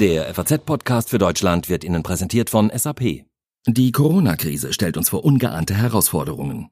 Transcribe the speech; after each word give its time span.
Der 0.00 0.34
FAZ-Podcast 0.34 1.08
für 1.08 1.16
Deutschland 1.16 1.70
wird 1.70 1.82
Ihnen 1.82 2.02
präsentiert 2.02 2.50
von 2.50 2.70
SAP. 2.74 3.24
Die 3.66 3.92
Corona-Krise 3.92 4.74
stellt 4.74 4.98
uns 4.98 5.08
vor 5.08 5.24
ungeahnte 5.24 5.74
Herausforderungen. 5.74 6.68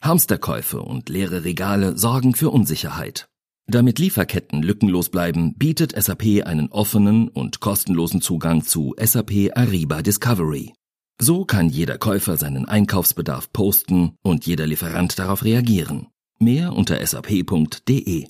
Hamsterkäufe 0.00 0.80
und 0.80 1.08
leere 1.08 1.42
Regale 1.42 1.98
sorgen 1.98 2.36
für 2.36 2.50
Unsicherheit. 2.50 3.26
Damit 3.66 3.98
Lieferketten 3.98 4.62
lückenlos 4.62 5.08
bleiben, 5.08 5.54
bietet 5.56 6.00
SAP 6.00 6.44
einen 6.46 6.68
offenen 6.70 7.28
und 7.28 7.58
kostenlosen 7.58 8.20
Zugang 8.20 8.62
zu 8.62 8.94
SAP 8.96 9.50
Ariba 9.56 10.00
Discovery. 10.02 10.72
So 11.20 11.44
kann 11.44 11.68
jeder 11.70 11.98
Käufer 11.98 12.36
seinen 12.36 12.66
Einkaufsbedarf 12.66 13.52
posten 13.52 14.14
und 14.22 14.46
jeder 14.46 14.68
Lieferant 14.68 15.18
darauf 15.18 15.42
reagieren. 15.42 16.06
Mehr 16.38 16.72
unter 16.74 17.04
sap.de. 17.04 18.28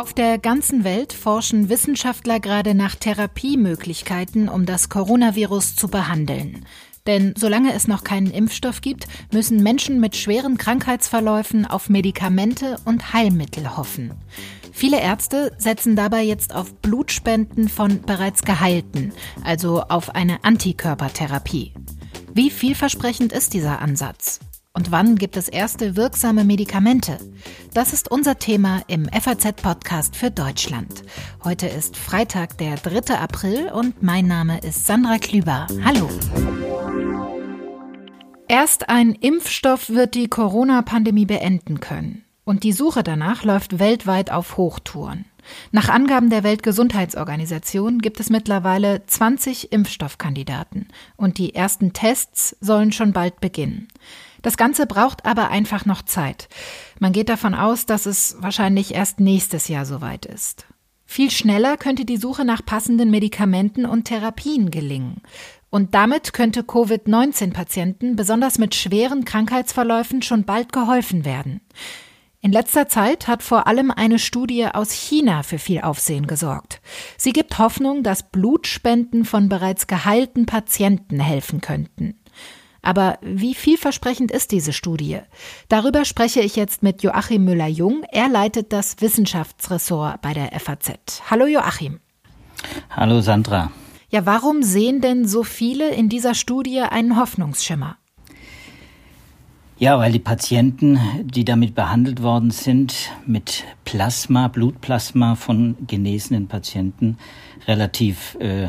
Auf 0.00 0.14
der 0.14 0.38
ganzen 0.38 0.82
Welt 0.82 1.12
forschen 1.12 1.68
Wissenschaftler 1.68 2.40
gerade 2.40 2.74
nach 2.74 2.94
Therapiemöglichkeiten, 2.94 4.48
um 4.48 4.64
das 4.64 4.88
Coronavirus 4.88 5.76
zu 5.76 5.88
behandeln. 5.88 6.64
Denn 7.06 7.34
solange 7.36 7.74
es 7.74 7.86
noch 7.86 8.02
keinen 8.02 8.30
Impfstoff 8.30 8.80
gibt, 8.80 9.06
müssen 9.30 9.62
Menschen 9.62 10.00
mit 10.00 10.16
schweren 10.16 10.56
Krankheitsverläufen 10.56 11.66
auf 11.66 11.90
Medikamente 11.90 12.78
und 12.86 13.12
Heilmittel 13.12 13.76
hoffen. 13.76 14.14
Viele 14.72 14.98
Ärzte 14.98 15.52
setzen 15.58 15.96
dabei 15.96 16.22
jetzt 16.22 16.54
auf 16.54 16.72
Blutspenden 16.76 17.68
von 17.68 18.00
bereits 18.00 18.40
Geheilten, 18.40 19.12
also 19.44 19.82
auf 19.82 20.14
eine 20.14 20.42
Antikörpertherapie. 20.44 21.74
Wie 22.32 22.48
vielversprechend 22.48 23.34
ist 23.34 23.52
dieser 23.52 23.82
Ansatz? 23.82 24.40
Und 24.72 24.92
wann 24.92 25.16
gibt 25.16 25.36
es 25.36 25.48
erste 25.48 25.96
wirksame 25.96 26.44
Medikamente? 26.44 27.18
Das 27.74 27.92
ist 27.92 28.08
unser 28.08 28.38
Thema 28.38 28.82
im 28.86 29.06
FAZ-Podcast 29.06 30.14
für 30.14 30.30
Deutschland. 30.30 31.02
Heute 31.42 31.66
ist 31.66 31.96
Freitag, 31.96 32.56
der 32.58 32.76
3. 32.76 33.18
April 33.18 33.68
und 33.72 34.00
mein 34.04 34.28
Name 34.28 34.60
ist 34.60 34.86
Sandra 34.86 35.18
Klüber. 35.18 35.66
Hallo. 35.84 36.08
Erst 38.46 38.88
ein 38.88 39.14
Impfstoff 39.14 39.90
wird 39.90 40.14
die 40.14 40.28
Corona-Pandemie 40.28 41.26
beenden 41.26 41.80
können. 41.80 42.24
Und 42.44 42.62
die 42.62 42.72
Suche 42.72 43.02
danach 43.02 43.42
läuft 43.42 43.80
weltweit 43.80 44.30
auf 44.30 44.56
Hochtouren. 44.56 45.24
Nach 45.72 45.88
Angaben 45.88 46.30
der 46.30 46.44
Weltgesundheitsorganisation 46.44 47.98
gibt 47.98 48.20
es 48.20 48.30
mittlerweile 48.30 49.04
20 49.04 49.72
Impfstoffkandidaten 49.72 50.88
und 51.16 51.38
die 51.38 51.54
ersten 51.54 51.92
Tests 51.92 52.56
sollen 52.60 52.92
schon 52.92 53.12
bald 53.12 53.40
beginnen. 53.40 53.88
Das 54.42 54.56
Ganze 54.56 54.86
braucht 54.86 55.26
aber 55.26 55.50
einfach 55.50 55.84
noch 55.86 56.02
Zeit. 56.02 56.48
Man 56.98 57.12
geht 57.12 57.28
davon 57.28 57.54
aus, 57.54 57.86
dass 57.86 58.06
es 58.06 58.36
wahrscheinlich 58.40 58.94
erst 58.94 59.20
nächstes 59.20 59.68
Jahr 59.68 59.86
soweit 59.86 60.26
ist. 60.26 60.66
Viel 61.04 61.30
schneller 61.30 61.76
könnte 61.76 62.04
die 62.04 62.18
Suche 62.18 62.44
nach 62.44 62.64
passenden 62.64 63.10
Medikamenten 63.10 63.84
und 63.84 64.04
Therapien 64.04 64.70
gelingen. 64.70 65.22
Und 65.68 65.94
damit 65.94 66.32
könnte 66.32 66.62
Covid-19-Patienten, 66.62 68.16
besonders 68.16 68.58
mit 68.58 68.74
schweren 68.74 69.24
Krankheitsverläufen, 69.24 70.22
schon 70.22 70.44
bald 70.44 70.72
geholfen 70.72 71.24
werden. 71.24 71.62
In 72.42 72.52
letzter 72.52 72.88
Zeit 72.88 73.28
hat 73.28 73.42
vor 73.42 73.66
allem 73.66 73.90
eine 73.90 74.18
Studie 74.18 74.66
aus 74.66 74.92
China 74.92 75.42
für 75.42 75.58
viel 75.58 75.80
Aufsehen 75.80 76.26
gesorgt. 76.26 76.80
Sie 77.18 77.32
gibt 77.32 77.58
Hoffnung, 77.58 78.02
dass 78.02 78.30
Blutspenden 78.30 79.24
von 79.24 79.48
bereits 79.48 79.86
geheilten 79.88 80.46
Patienten 80.46 81.20
helfen 81.20 81.60
könnten. 81.60 82.19
Aber 82.82 83.18
wie 83.22 83.54
vielversprechend 83.54 84.30
ist 84.30 84.52
diese 84.52 84.72
Studie? 84.72 85.18
Darüber 85.68 86.04
spreche 86.04 86.40
ich 86.40 86.56
jetzt 86.56 86.82
mit 86.82 87.02
Joachim 87.02 87.44
Müller-Jung. 87.44 88.04
Er 88.10 88.28
leitet 88.28 88.72
das 88.72 88.96
Wissenschaftsressort 89.00 90.22
bei 90.22 90.32
der 90.32 90.58
FAZ. 90.58 91.22
Hallo 91.30 91.46
Joachim. 91.46 92.00
Hallo 92.90 93.20
Sandra. 93.20 93.70
Ja, 94.10 94.26
warum 94.26 94.62
sehen 94.62 95.00
denn 95.00 95.26
so 95.26 95.44
viele 95.44 95.90
in 95.90 96.08
dieser 96.08 96.34
Studie 96.34 96.80
einen 96.80 97.16
Hoffnungsschimmer? 97.16 97.96
Ja, 99.78 99.98
weil 99.98 100.12
die 100.12 100.18
Patienten, 100.18 100.98
die 101.22 101.44
damit 101.44 101.74
behandelt 101.74 102.22
worden 102.22 102.50
sind, 102.50 103.12
mit 103.24 103.64
Plasma, 103.84 104.48
Blutplasma 104.48 105.36
von 105.36 105.74
genesenen 105.86 106.48
Patienten 106.48 107.16
relativ 107.66 108.36
äh, 108.40 108.68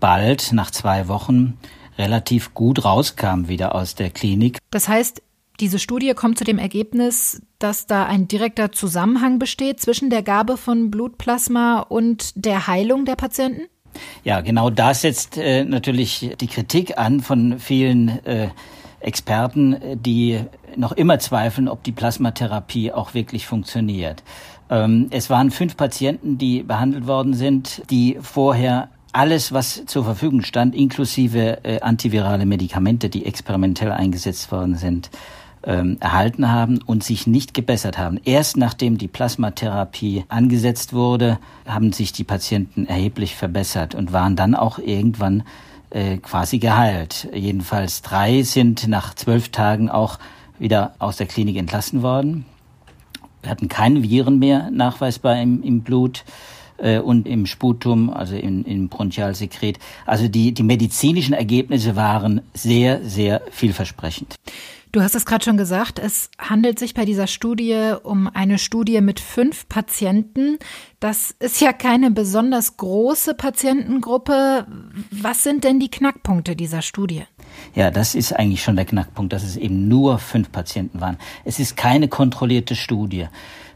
bald, 0.00 0.52
nach 0.52 0.72
zwei 0.72 1.06
Wochen, 1.06 1.58
relativ 1.98 2.54
gut 2.54 2.84
rauskam 2.84 3.48
wieder 3.48 3.74
aus 3.74 3.94
der 3.94 4.10
Klinik. 4.10 4.58
Das 4.70 4.88
heißt, 4.88 5.22
diese 5.60 5.78
Studie 5.78 6.14
kommt 6.14 6.38
zu 6.38 6.44
dem 6.44 6.58
Ergebnis, 6.58 7.42
dass 7.58 7.86
da 7.86 8.06
ein 8.06 8.26
direkter 8.26 8.72
Zusammenhang 8.72 9.38
besteht 9.38 9.80
zwischen 9.80 10.10
der 10.10 10.22
Gabe 10.22 10.56
von 10.56 10.90
Blutplasma 10.90 11.80
und 11.80 12.32
der 12.34 12.66
Heilung 12.66 13.04
der 13.04 13.16
Patienten? 13.16 13.62
Ja, 14.24 14.40
genau 14.40 14.70
da 14.70 14.94
setzt 14.94 15.36
äh, 15.36 15.64
natürlich 15.64 16.34
die 16.40 16.46
Kritik 16.46 16.98
an 16.98 17.20
von 17.20 17.58
vielen 17.58 18.24
äh, 18.24 18.48
Experten, 19.00 19.76
die 19.96 20.40
noch 20.76 20.92
immer 20.92 21.18
zweifeln, 21.18 21.68
ob 21.68 21.82
die 21.82 21.92
Plasmatherapie 21.92 22.92
auch 22.92 23.14
wirklich 23.14 23.46
funktioniert. 23.46 24.22
Ähm, 24.70 25.08
es 25.10 25.28
waren 25.28 25.50
fünf 25.50 25.76
Patienten, 25.76 26.38
die 26.38 26.62
behandelt 26.62 27.06
worden 27.06 27.34
sind, 27.34 27.82
die 27.90 28.18
vorher 28.20 28.88
alles, 29.12 29.52
was 29.52 29.84
zur 29.86 30.04
Verfügung 30.04 30.42
stand, 30.42 30.74
inklusive 30.74 31.64
äh, 31.64 31.80
antivirale 31.80 32.46
Medikamente, 32.46 33.08
die 33.08 33.26
experimentell 33.26 33.92
eingesetzt 33.92 34.50
worden 34.50 34.76
sind, 34.76 35.10
ähm, 35.64 35.98
erhalten 36.00 36.50
haben 36.50 36.80
und 36.84 37.04
sich 37.04 37.26
nicht 37.26 37.54
gebessert 37.54 37.98
haben. 37.98 38.18
Erst 38.24 38.56
nachdem 38.56 38.98
die 38.98 39.08
Plasmatherapie 39.08 40.24
angesetzt 40.28 40.92
wurde, 40.92 41.38
haben 41.66 41.92
sich 41.92 42.12
die 42.12 42.24
Patienten 42.24 42.86
erheblich 42.86 43.36
verbessert 43.36 43.94
und 43.94 44.12
waren 44.12 44.34
dann 44.34 44.54
auch 44.54 44.78
irgendwann 44.78 45.44
äh, 45.90 46.16
quasi 46.16 46.58
geheilt. 46.58 47.28
Jedenfalls 47.34 48.02
drei 48.02 48.42
sind 48.42 48.88
nach 48.88 49.14
zwölf 49.14 49.50
Tagen 49.50 49.90
auch 49.90 50.18
wieder 50.58 50.94
aus 50.98 51.16
der 51.16 51.26
Klinik 51.26 51.56
entlassen 51.56 52.02
worden. 52.02 52.44
Wir 53.42 53.50
hatten 53.50 53.68
keine 53.68 54.02
Viren 54.02 54.38
mehr 54.38 54.70
nachweisbar 54.70 55.40
im, 55.40 55.62
im 55.62 55.82
Blut 55.82 56.24
äh, 56.82 56.98
und 56.98 57.26
im 57.26 57.46
Sputum, 57.46 58.10
also 58.10 58.36
im, 58.36 58.64
im 58.64 58.88
Bronchialsekret. 58.88 59.78
Also 60.04 60.28
die, 60.28 60.52
die 60.52 60.62
medizinischen 60.62 61.32
Ergebnisse 61.32 61.96
waren 61.96 62.42
sehr, 62.52 63.02
sehr 63.04 63.42
vielversprechend. 63.50 64.36
Du 64.92 65.00
hast 65.00 65.14
es 65.14 65.24
gerade 65.24 65.42
schon 65.42 65.56
gesagt, 65.56 65.98
es 65.98 66.30
handelt 66.38 66.78
sich 66.78 66.92
bei 66.92 67.06
dieser 67.06 67.26
Studie 67.26 67.94
um 68.02 68.26
eine 68.26 68.58
Studie 68.58 69.00
mit 69.00 69.20
fünf 69.20 69.66
Patienten. 69.66 70.58
Das 71.00 71.34
ist 71.38 71.62
ja 71.62 71.72
keine 71.72 72.10
besonders 72.10 72.76
große 72.76 73.32
Patientengruppe. 73.32 74.66
Was 75.10 75.44
sind 75.44 75.64
denn 75.64 75.80
die 75.80 75.90
Knackpunkte 75.90 76.56
dieser 76.56 76.82
Studie? 76.82 77.22
Ja, 77.74 77.90
das 77.90 78.14
ist 78.14 78.32
eigentlich 78.32 78.62
schon 78.62 78.76
der 78.76 78.84
Knackpunkt, 78.84 79.32
dass 79.32 79.42
es 79.42 79.56
eben 79.56 79.88
nur 79.88 80.18
fünf 80.18 80.52
Patienten 80.52 81.00
waren. 81.00 81.16
Es 81.44 81.58
ist 81.58 81.76
keine 81.76 82.06
kontrollierte 82.08 82.76
Studie. 82.76 83.26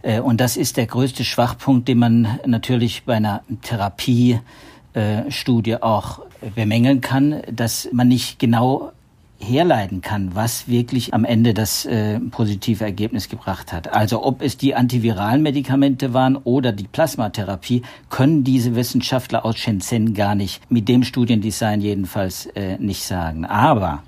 Äh, 0.03 0.21
und 0.21 0.41
das 0.41 0.57
ist 0.57 0.77
der 0.77 0.87
größte 0.87 1.25
Schwachpunkt, 1.25 1.89
den 1.89 1.99
man 1.99 2.39
natürlich 2.47 3.03
bei 3.05 3.17
einer 3.17 3.43
Therapiestudie 3.63 5.83
auch 5.83 6.21
bemängeln 6.55 7.01
kann, 7.01 7.43
dass 7.51 7.89
man 7.93 8.07
nicht 8.09 8.39
genau 8.39 8.93
herleiten 9.39 10.01
kann, 10.01 10.35
was 10.35 10.69
wirklich 10.69 11.15
am 11.15 11.25
Ende 11.25 11.55
das 11.55 11.85
äh, 11.85 12.19
positive 12.19 12.85
Ergebnis 12.85 13.29
gebracht 13.29 13.73
hat. 13.73 13.93
Also 13.93 14.25
ob 14.25 14.43
es 14.43 14.57
die 14.57 14.75
antiviralen 14.75 15.43
Medikamente 15.43 16.15
waren 16.15 16.37
oder 16.37 16.73
die 16.73 16.87
Plasmatherapie, 16.89 17.83
können 18.11 18.45
diese 18.45 18.75
Wissenschaftler 18.75 19.45
aus 19.45 19.57
Shenzhen 19.59 20.15
gar 20.15 20.35
nicht, 20.35 20.71
mit 20.71 20.89
dem 20.89 21.05
Studiendesign 21.05 21.81
jedenfalls 21.81 22.47
äh, 22.55 22.79
nicht 22.79 23.03
sagen. 23.03 23.44
Aber 23.44 24.03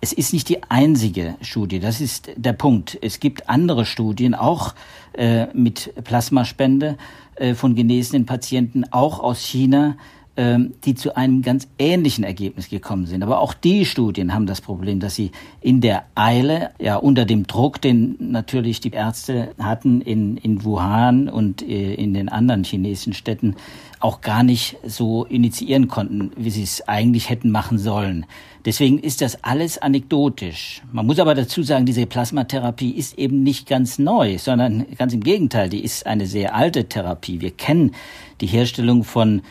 es 0.00 0.12
ist 0.12 0.32
nicht 0.32 0.48
die 0.48 0.62
einzige 0.64 1.36
Studie, 1.42 1.78
das 1.78 2.00
ist 2.00 2.30
der 2.36 2.54
Punkt. 2.54 2.98
Es 3.02 3.20
gibt 3.20 3.48
andere 3.48 3.84
Studien, 3.84 4.34
auch 4.34 4.74
äh, 5.12 5.46
mit 5.52 5.92
Plasmaspende 6.04 6.96
äh, 7.36 7.54
von 7.54 7.74
genesenen 7.74 8.26
Patienten, 8.26 8.84
auch 8.90 9.20
aus 9.20 9.40
China, 9.40 9.96
die 10.36 10.94
zu 10.94 11.16
einem 11.16 11.42
ganz 11.42 11.68
ähnlichen 11.78 12.24
Ergebnis 12.24 12.70
gekommen 12.70 13.04
sind. 13.06 13.22
Aber 13.22 13.40
auch 13.40 13.52
die 13.52 13.84
Studien 13.84 14.32
haben 14.32 14.46
das 14.46 14.60
Problem, 14.62 14.98
dass 14.98 15.14
sie 15.14 15.32
in 15.60 15.80
der 15.82 16.04
Eile, 16.14 16.70
ja 16.80 16.96
unter 16.96 17.26
dem 17.26 17.46
Druck, 17.46 17.80
den 17.82 18.16
natürlich 18.18 18.80
die 18.80 18.92
Ärzte 18.92 19.50
hatten 19.58 20.00
in, 20.00 20.38
in 20.38 20.64
Wuhan 20.64 21.28
und 21.28 21.60
äh, 21.62 21.94
in 21.94 22.14
den 22.14 22.28
anderen 22.30 22.64
chinesischen 22.64 23.12
Städten, 23.12 23.56
auch 23.98 24.22
gar 24.22 24.42
nicht 24.42 24.78
so 24.86 25.26
initiieren 25.26 25.88
konnten, 25.88 26.30
wie 26.36 26.50
sie 26.50 26.62
es 26.62 26.88
eigentlich 26.88 27.28
hätten 27.28 27.50
machen 27.50 27.78
sollen. 27.78 28.24
Deswegen 28.64 28.98
ist 28.98 29.20
das 29.20 29.44
alles 29.44 29.78
anekdotisch. 29.78 30.82
Man 30.90 31.06
muss 31.06 31.18
aber 31.18 31.34
dazu 31.34 31.62
sagen, 31.62 31.86
diese 31.86 32.06
Plasmatherapie 32.06 32.92
ist 32.92 33.18
eben 33.18 33.42
nicht 33.42 33.68
ganz 33.68 33.98
neu, 33.98 34.38
sondern 34.38 34.86
ganz 34.96 35.12
im 35.12 35.22
Gegenteil, 35.22 35.68
die 35.68 35.84
ist 35.84 36.06
eine 36.06 36.26
sehr 36.26 36.54
alte 36.54 36.84
Therapie. 36.84 37.40
Wir 37.40 37.50
kennen 37.50 37.92
die 38.40 38.46
Herstellung 38.46 39.04
von 39.04 39.42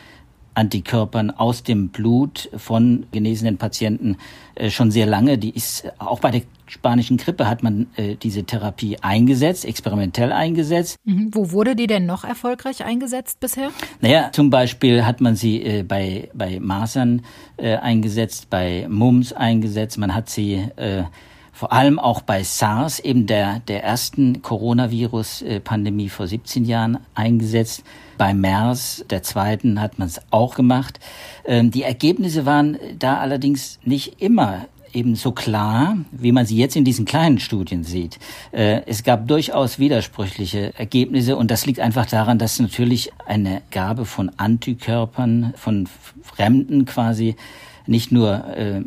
Antikörpern 0.53 1.31
aus 1.31 1.63
dem 1.63 1.89
Blut 1.89 2.49
von 2.55 3.05
genesenen 3.11 3.57
Patienten 3.57 4.17
äh, 4.55 4.69
schon 4.69 4.91
sehr 4.91 5.05
lange. 5.05 5.37
Die 5.37 5.55
ist 5.55 5.91
auch 5.99 6.19
bei 6.19 6.31
der 6.31 6.41
spanischen 6.67 7.17
Grippe 7.17 7.47
hat 7.47 7.63
man 7.63 7.87
äh, 7.95 8.15
diese 8.15 8.43
Therapie 8.43 8.97
eingesetzt, 9.01 9.65
experimentell 9.65 10.31
eingesetzt. 10.31 10.97
Mhm. 11.05 11.29
Wo 11.33 11.51
wurde 11.51 11.75
die 11.75 11.87
denn 11.87 12.05
noch 12.05 12.23
erfolgreich 12.23 12.83
eingesetzt 12.83 13.39
bisher? 13.39 13.71
Naja, 14.01 14.29
zum 14.31 14.49
Beispiel 14.49 15.05
hat 15.05 15.21
man 15.21 15.35
sie 15.35 15.63
äh, 15.63 15.83
bei, 15.83 16.29
bei 16.33 16.59
Masern 16.59 17.21
eingesetzt, 17.57 18.49
bei 18.49 18.87
Mumps 18.89 19.33
eingesetzt, 19.33 19.97
man 19.97 20.15
hat 20.15 20.29
sie 20.29 20.69
vor 21.59 21.73
allem 21.73 21.99
auch 21.99 22.21
bei 22.21 22.41
SARS, 22.41 23.01
eben 23.01 23.27
der, 23.27 23.59
der 23.59 23.83
ersten 23.83 24.41
Coronavirus-Pandemie 24.41 26.07
vor 26.07 26.25
17 26.25 26.63
Jahren 26.63 26.99
eingesetzt. 27.15 27.83
Bei 28.19 28.33
MERS, 28.33 29.05
der 29.09 29.23
zweiten, 29.23 29.79
hat 29.79 29.97
man 29.97 30.09
es 30.09 30.19
auch 30.29 30.55
gemacht. 30.55 30.99
Ähm, 31.45 31.71
die 31.71 31.83
Ergebnisse 31.83 32.45
waren 32.45 32.77
da 32.99 33.17
allerdings 33.17 33.79
nicht 33.85 34.21
immer 34.21 34.65
eben 34.91 35.15
so 35.15 35.31
klar, 35.31 35.97
wie 36.11 36.33
man 36.33 36.45
sie 36.45 36.57
jetzt 36.57 36.75
in 36.75 36.83
diesen 36.83 37.05
kleinen 37.05 37.39
Studien 37.39 37.85
sieht. 37.85 38.19
Äh, 38.51 38.81
es 38.87 39.03
gab 39.03 39.29
durchaus 39.29 39.79
widersprüchliche 39.79 40.77
Ergebnisse 40.77 41.37
und 41.37 41.49
das 41.49 41.65
liegt 41.65 41.79
einfach 41.79 42.07
daran, 42.07 42.37
dass 42.39 42.59
natürlich 42.59 43.13
eine 43.25 43.61
Gabe 43.71 44.03
von 44.03 44.29
Antikörpern, 44.35 45.53
von 45.55 45.87
Fremden 46.21 46.83
quasi 46.83 47.37
nicht 47.87 48.11
nur 48.11 48.45
äh, 48.53 48.81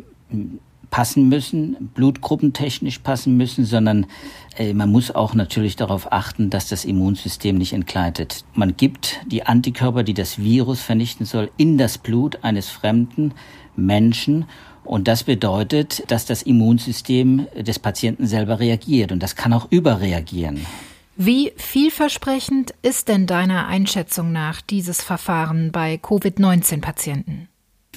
passen 0.93 1.27
müssen, 1.27 1.89
blutgruppentechnisch 1.95 2.99
passen 2.99 3.35
müssen, 3.35 3.65
sondern 3.65 4.05
äh, 4.59 4.75
man 4.75 4.91
muss 4.91 5.09
auch 5.09 5.33
natürlich 5.33 5.75
darauf 5.75 6.11
achten, 6.11 6.51
dass 6.51 6.69
das 6.69 6.85
Immunsystem 6.85 7.57
nicht 7.57 7.73
entgleitet. 7.73 8.45
Man 8.53 8.77
gibt 8.77 9.19
die 9.25 9.43
Antikörper, 9.43 10.03
die 10.03 10.13
das 10.13 10.37
Virus 10.37 10.83
vernichten 10.83 11.25
soll, 11.25 11.49
in 11.57 11.79
das 11.79 11.97
Blut 11.97 12.43
eines 12.43 12.69
fremden 12.69 13.33
Menschen 13.75 14.45
und 14.83 15.07
das 15.07 15.23
bedeutet, 15.23 16.03
dass 16.11 16.27
das 16.27 16.43
Immunsystem 16.43 17.47
des 17.59 17.79
Patienten 17.79 18.27
selber 18.27 18.59
reagiert 18.59 19.11
und 19.11 19.23
das 19.23 19.35
kann 19.35 19.51
auch 19.51 19.71
überreagieren. 19.71 20.63
Wie 21.15 21.53
vielversprechend 21.57 22.75
ist 22.83 23.07
denn 23.07 23.25
deiner 23.25 23.65
Einschätzung 23.65 24.31
nach 24.31 24.61
dieses 24.61 25.01
Verfahren 25.01 25.71
bei 25.71 25.97
Covid-19-Patienten? 25.97 27.47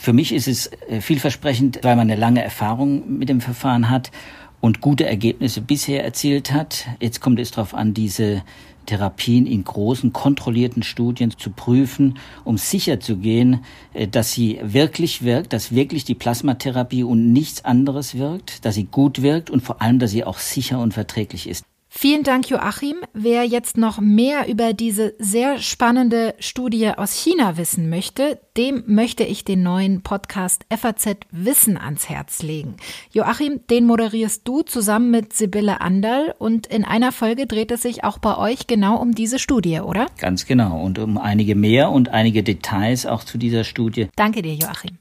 Für 0.07 0.13
mich 0.13 0.33
ist 0.33 0.47
es 0.47 0.71
äh, 0.89 1.01
vielversprechend, 1.01 1.81
weil 1.83 1.97
man 1.97 2.09
eine 2.09 2.15
lange 2.15 2.41
Erfahrung 2.41 3.19
mit 3.19 3.29
dem 3.29 3.41
Verfahren 3.41 3.91
hat 3.91 4.13
und 4.61 4.81
gute 4.81 5.05
Ergebnisse 5.05 5.61
bisher 5.61 6.05
erzielt 6.05 6.53
hat. 6.53 6.87
Jetzt 7.01 7.21
kommt 7.21 7.41
es 7.41 7.51
darauf 7.51 7.75
an, 7.75 7.93
diese 7.93 8.45
Therapien 8.87 9.47
in 9.47 9.65
großen, 9.65 10.13
kontrollierten 10.13 10.85
Studien 10.85 11.33
zu 11.37 11.51
prüfen, 11.51 12.21
um 12.45 12.57
sicher 12.57 13.01
zu 13.01 13.17
gehen, 13.17 13.65
äh, 13.95 14.07
dass 14.07 14.31
sie 14.31 14.61
wirklich 14.63 15.25
wirkt, 15.25 15.53
dass 15.53 15.75
wirklich 15.75 16.05
die 16.05 16.15
Plasmatherapie 16.15 17.03
und 17.03 17.33
nichts 17.33 17.65
anderes 17.65 18.17
wirkt, 18.17 18.65
dass 18.65 18.77
sie 18.77 18.85
gut 18.85 19.23
wirkt 19.23 19.51
und 19.51 19.65
vor 19.65 19.83
allem, 19.83 19.99
dass 19.99 20.13
sie 20.13 20.23
auch 20.23 20.39
sicher 20.39 20.79
und 20.79 20.95
verträglich 20.95 21.49
ist. 21.49 21.65
Vielen 21.99 22.25
Dank, 22.25 22.51
Joachim. 22.51 22.97
Wer 23.15 23.45
jetzt 23.45 23.79
noch 23.79 24.01
mehr 24.01 24.49
über 24.51 24.75
diese 24.75 25.15
sehr 25.19 25.59
spannende 25.59 26.35
Studie 26.41 26.91
aus 26.95 27.15
China 27.15 27.57
wissen 27.57 27.89
möchte, 27.89 28.39
dem 28.59 28.85
möchte 28.87 29.25
ich 29.25 29.45
den 29.45 29.63
neuen 29.63 30.03
Podcast 30.03 30.67
FAZ 30.69 31.17
Wissen 31.31 31.79
ans 31.79 32.11
Herz 32.11 32.43
legen. 32.43 32.77
Joachim, 33.13 33.61
den 33.71 33.87
moderierst 33.87 34.47
du 34.47 34.61
zusammen 34.61 35.11
mit 35.11 35.33
Sibylle 35.33 35.81
Anderl 35.81 36.35
und 36.39 36.67
in 36.67 36.85
einer 36.85 37.13
Folge 37.13 37.47
dreht 37.47 37.71
es 37.71 37.81
sich 37.81 38.05
auch 38.05 38.19
bei 38.19 38.37
euch 38.37 38.67
genau 38.67 38.99
um 38.99 39.15
diese 39.15 39.39
Studie, 39.39 39.81
oder? 39.81 40.05
Ganz 40.19 40.45
genau 40.45 40.79
und 40.83 40.99
um 40.99 41.17
einige 41.17 41.55
mehr 41.55 41.91
und 41.91 42.11
einige 42.11 42.43
Details 42.43 43.07
auch 43.07 43.25
zu 43.25 43.39
dieser 43.39 43.65
Studie. 43.65 44.09
Danke 44.17 44.43
dir, 44.43 44.53
Joachim. 44.53 44.99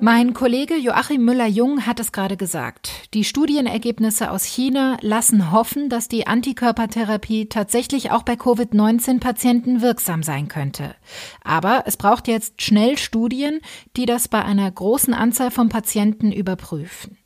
Mein 0.00 0.32
Kollege 0.32 0.76
Joachim 0.76 1.24
Müller-Jung 1.24 1.84
hat 1.84 1.98
es 1.98 2.12
gerade 2.12 2.36
gesagt. 2.36 3.12
Die 3.14 3.24
Studienergebnisse 3.24 4.30
aus 4.30 4.44
China 4.44 4.96
lassen 5.00 5.50
hoffen, 5.50 5.88
dass 5.88 6.06
die 6.06 6.28
Antikörpertherapie 6.28 7.46
tatsächlich 7.48 8.12
auch 8.12 8.22
bei 8.22 8.36
Covid-19-Patienten 8.36 9.82
wirksam 9.82 10.22
sein 10.22 10.46
könnte. 10.46 10.94
Aber 11.42 11.82
es 11.86 11.96
braucht 11.96 12.28
jetzt 12.28 12.62
schnell 12.62 12.96
Studien, 12.96 13.60
die 13.96 14.06
das 14.06 14.28
bei 14.28 14.44
einer 14.44 14.70
großen 14.70 15.14
Anzahl 15.14 15.50
von 15.50 15.68
Patienten 15.68 16.30
überprüfen. 16.30 17.17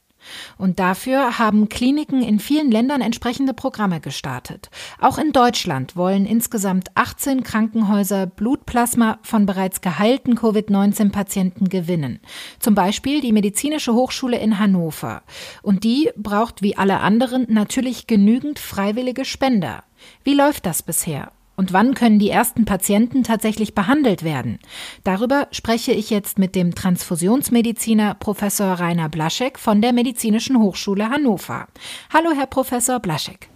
Und 0.58 0.78
dafür 0.78 1.38
haben 1.38 1.68
Kliniken 1.68 2.22
in 2.22 2.38
vielen 2.38 2.70
Ländern 2.70 3.00
entsprechende 3.00 3.54
Programme 3.54 4.00
gestartet. 4.00 4.70
Auch 5.00 5.18
in 5.18 5.32
Deutschland 5.32 5.96
wollen 5.96 6.26
insgesamt 6.26 6.88
18 6.94 7.42
Krankenhäuser 7.42 8.26
Blutplasma 8.26 9.18
von 9.22 9.46
bereits 9.46 9.80
geheilten 9.80 10.34
Covid-19-Patienten 10.34 11.68
gewinnen. 11.68 12.20
Zum 12.58 12.74
Beispiel 12.74 13.20
die 13.20 13.32
Medizinische 13.32 13.94
Hochschule 13.94 14.38
in 14.38 14.58
Hannover. 14.58 15.22
Und 15.62 15.84
die 15.84 16.10
braucht 16.16 16.62
wie 16.62 16.76
alle 16.76 17.00
anderen 17.00 17.46
natürlich 17.48 18.06
genügend 18.06 18.58
freiwillige 18.58 19.24
Spender. 19.24 19.84
Wie 20.24 20.34
läuft 20.34 20.66
das 20.66 20.82
bisher? 20.82 21.32
Und 21.56 21.72
wann 21.72 21.94
können 21.94 22.18
die 22.18 22.30
ersten 22.30 22.64
Patienten 22.64 23.24
tatsächlich 23.24 23.74
behandelt 23.74 24.22
werden? 24.22 24.58
Darüber 25.04 25.48
spreche 25.50 25.92
ich 25.92 26.10
jetzt 26.10 26.38
mit 26.38 26.54
dem 26.54 26.74
Transfusionsmediziner 26.74 28.14
Professor 28.14 28.74
Rainer 28.74 29.08
Blaschek 29.08 29.58
von 29.58 29.82
der 29.82 29.92
Medizinischen 29.92 30.58
Hochschule 30.58 31.10
Hannover. 31.10 31.66
Hallo, 32.12 32.30
Herr 32.34 32.46
Professor 32.46 33.00
Blaschek. 33.00 33.48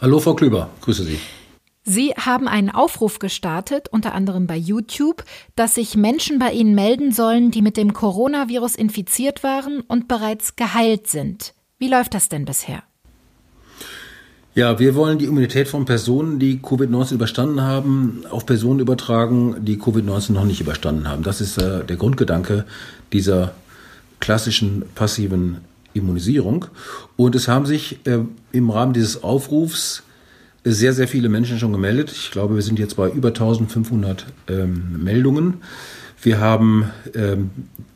Hallo, 0.00 0.18
Frau 0.18 0.34
Klüber. 0.34 0.70
Grüße 0.80 1.04
Sie. 1.04 1.18
Sie 1.84 2.10
haben 2.10 2.46
einen 2.46 2.70
Aufruf 2.70 3.18
gestartet, 3.18 3.88
unter 3.88 4.14
anderem 4.14 4.46
bei 4.46 4.56
YouTube, 4.56 5.24
dass 5.56 5.74
sich 5.74 5.96
Menschen 5.96 6.38
bei 6.38 6.52
Ihnen 6.52 6.74
melden 6.74 7.10
sollen, 7.10 7.50
die 7.50 7.62
mit 7.62 7.76
dem 7.76 7.92
Coronavirus 7.92 8.76
infiziert 8.76 9.42
waren 9.42 9.80
und 9.80 10.06
bereits 10.06 10.54
geheilt 10.54 11.08
sind. 11.08 11.54
Wie 11.78 11.88
läuft 11.88 12.14
das 12.14 12.28
denn 12.28 12.44
bisher? 12.44 12.84
Ja, 14.54 14.78
wir 14.78 14.94
wollen 14.94 15.16
die 15.16 15.24
Immunität 15.24 15.66
von 15.66 15.86
Personen, 15.86 16.38
die 16.38 16.58
Covid-19 16.58 17.14
überstanden 17.14 17.62
haben, 17.62 18.24
auf 18.28 18.44
Personen 18.44 18.80
übertragen, 18.80 19.56
die 19.64 19.78
Covid-19 19.78 20.32
noch 20.32 20.44
nicht 20.44 20.60
überstanden 20.60 21.08
haben. 21.08 21.22
Das 21.22 21.40
ist 21.40 21.56
äh, 21.56 21.84
der 21.84 21.96
Grundgedanke 21.96 22.66
dieser 23.14 23.54
klassischen 24.20 24.84
passiven 24.94 25.58
Immunisierung. 25.94 26.66
Und 27.16 27.34
es 27.34 27.48
haben 27.48 27.64
sich 27.64 28.00
äh, 28.06 28.18
im 28.52 28.68
Rahmen 28.68 28.92
dieses 28.92 29.22
Aufrufs 29.22 30.02
sehr, 30.64 30.92
sehr 30.92 31.08
viele 31.08 31.30
Menschen 31.30 31.58
schon 31.58 31.72
gemeldet. 31.72 32.12
Ich 32.12 32.30
glaube, 32.30 32.54
wir 32.54 32.62
sind 32.62 32.78
jetzt 32.78 32.96
bei 32.96 33.08
über 33.08 33.28
1500 33.28 34.26
ähm, 34.48 35.02
Meldungen. 35.02 35.62
Wir 36.20 36.40
haben 36.40 36.90
ähm, 37.14 37.50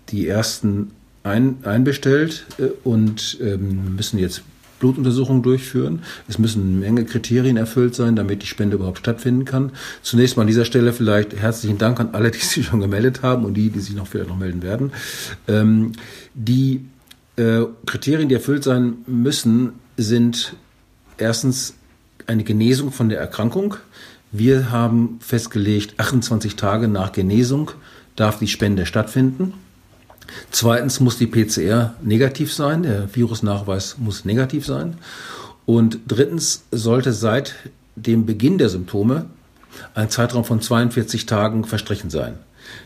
die 0.09 0.27
ersten 0.27 0.93
ein, 1.23 1.59
einbestellt 1.65 2.47
äh, 2.59 2.69
und 2.83 3.37
ähm, 3.43 3.95
müssen 3.95 4.19
jetzt 4.19 4.43
Blutuntersuchungen 4.79 5.43
durchführen. 5.43 6.03
Es 6.29 6.39
müssen 6.39 6.63
eine 6.63 6.71
Menge 6.71 7.05
Kriterien 7.05 7.57
erfüllt 7.57 7.95
sein, 7.95 8.17
damit 8.17 8.43
die 8.43 8.47
Spende 8.47 8.77
überhaupt 8.77 8.99
stattfinden 8.99 9.45
kann. 9.45 9.73
Zunächst 10.03 10.37
mal 10.37 10.43
an 10.43 10.49
dieser 10.49 10.65
Stelle 10.65 10.93
vielleicht 10.93 11.35
herzlichen 11.35 11.79
Dank 11.79 12.01
an 12.01 12.11
alle, 12.13 12.31
die 12.31 12.39
sich 12.39 12.67
schon 12.67 12.81
gemeldet 12.81 13.23
haben 13.23 13.45
und 13.45 13.55
die, 13.55 13.71
die 13.71 13.81
sich 13.81 13.95
noch 13.95 14.07
vielleicht 14.07 14.29
noch 14.29 14.39
melden 14.39 14.63
werden. 14.63 14.93
Ähm, 15.49 15.93
die 16.35 16.85
äh, 17.37 17.63
Kriterien, 17.87 18.29
die 18.29 18.35
erfüllt 18.35 18.65
sein 18.65 18.95
müssen, 19.07 19.73
sind 19.97 20.55
erstens 21.19 21.75
eine 22.27 22.45
Genesung 22.45 22.93
von 22.93 23.09
der 23.09 23.21
Erkrankung. 23.21 23.77
Wir 24.33 24.71
haben 24.71 25.19
festgelegt, 25.21 25.95
28 25.99 26.57
Tage 26.57 26.89
nach 26.89 27.13
Genesung 27.13 27.71
darf 28.17 28.39
die 28.39 28.49
Spende 28.49 28.87
stattfinden. 28.87 29.55
Zweitens 30.51 31.01
muss 31.01 31.19
die 31.19 31.27
PCR 31.27 31.95
negativ 32.03 32.53
sein, 32.53 32.83
der 32.83 33.15
Virusnachweis 33.15 33.97
muss 33.99 34.25
negativ 34.25 34.67
sein. 34.67 34.99
Und 35.65 35.99
drittens 36.07 36.65
sollte 36.71 37.13
seit 37.13 37.55
dem 37.97 38.27
Beginn 38.27 38.59
der 38.59 38.69
Symptome 38.69 39.27
ein 39.95 40.11
Zeitraum 40.11 40.45
von 40.45 40.61
42 40.61 41.27
Tagen 41.27 41.65
verstrichen 41.65 42.11
sein. 42.11 42.39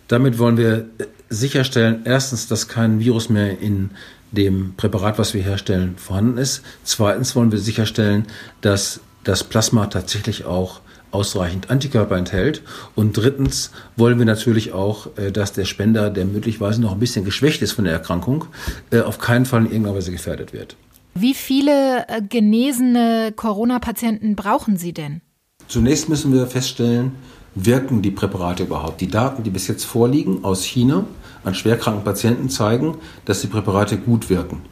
Damit 0.09 0.39
wollen 0.39 0.57
wir 0.57 0.87
sicherstellen, 1.29 2.03
erstens, 2.05 2.49
dass 2.49 2.69
kein 2.69 3.01
Virus 3.01 3.29
mehr 3.29 3.61
in 3.61 3.91
dem 4.33 4.75
Präparat, 4.77 5.19
was 5.19 5.35
wir 5.35 5.43
herstellen, 5.43 5.95
vorhanden 5.97 6.39
ist. 6.39 6.63
Zweitens 6.85 7.35
wollen 7.35 7.53
wir 7.53 7.59
sicherstellen, 7.59 8.27
dass 8.61 9.01
das 9.25 9.45
Plasma 9.45 9.87
tatsächlich 9.87 10.45
auch 10.45 10.81
ausreichend 11.11 11.71
Antikörper 11.71 12.17
enthält. 12.17 12.63
Und 12.95 13.17
drittens 13.17 13.71
wollen 13.97 14.19
wir 14.19 14.27
natürlich 14.27 14.73
auch, 14.73 15.17
äh, 15.17 15.33
dass 15.33 15.53
der 15.53 15.65
Spender, 15.65 16.11
der 16.11 16.25
möglicherweise 16.25 16.81
noch 16.81 16.93
ein 16.93 17.01
bisschen 17.01 17.25
geschwächt 17.25 17.63
ist 17.63 17.73
von 17.73 17.85
der 17.85 17.93
Erkrankung, 17.93 18.47
äh, 18.91 19.01
auf 19.01 19.19
keinen 19.19 19.47
Fall 19.47 19.61
in 19.61 19.67
irgendeiner 19.67 19.97
Weise 19.97 20.13
gefährdet 20.13 20.53
wird. 20.53 20.77
Wie 21.15 21.35
viele 21.35 22.09
äh, 22.09 22.23
genesene 22.23 23.33
Corona-Patienten 23.35 24.37
brauchen 24.37 24.77
Sie 24.77 24.93
denn? 24.93 25.23
Zunächst 25.67 26.09
müssen 26.09 26.33
wir 26.33 26.47
feststellen, 26.47 27.13
wirken 27.55 28.03
die 28.03 28.11
Präparate 28.11 28.65
überhaupt? 28.65 29.01
Die 29.01 29.09
Daten, 29.09 29.43
die 29.43 29.51
bis 29.51 29.69
jetzt 29.69 29.85
vorliegen 29.85 30.45
aus 30.45 30.65
China 30.65 31.05
an 31.45 31.55
schwerkranken 31.55 32.05
Patienten 32.05 32.49
zeigen, 32.49 32.99
dass 33.25 33.41
die 33.41 33.47
Präparate 33.47 33.97
gut 33.97 34.31
wirken. 34.31 34.63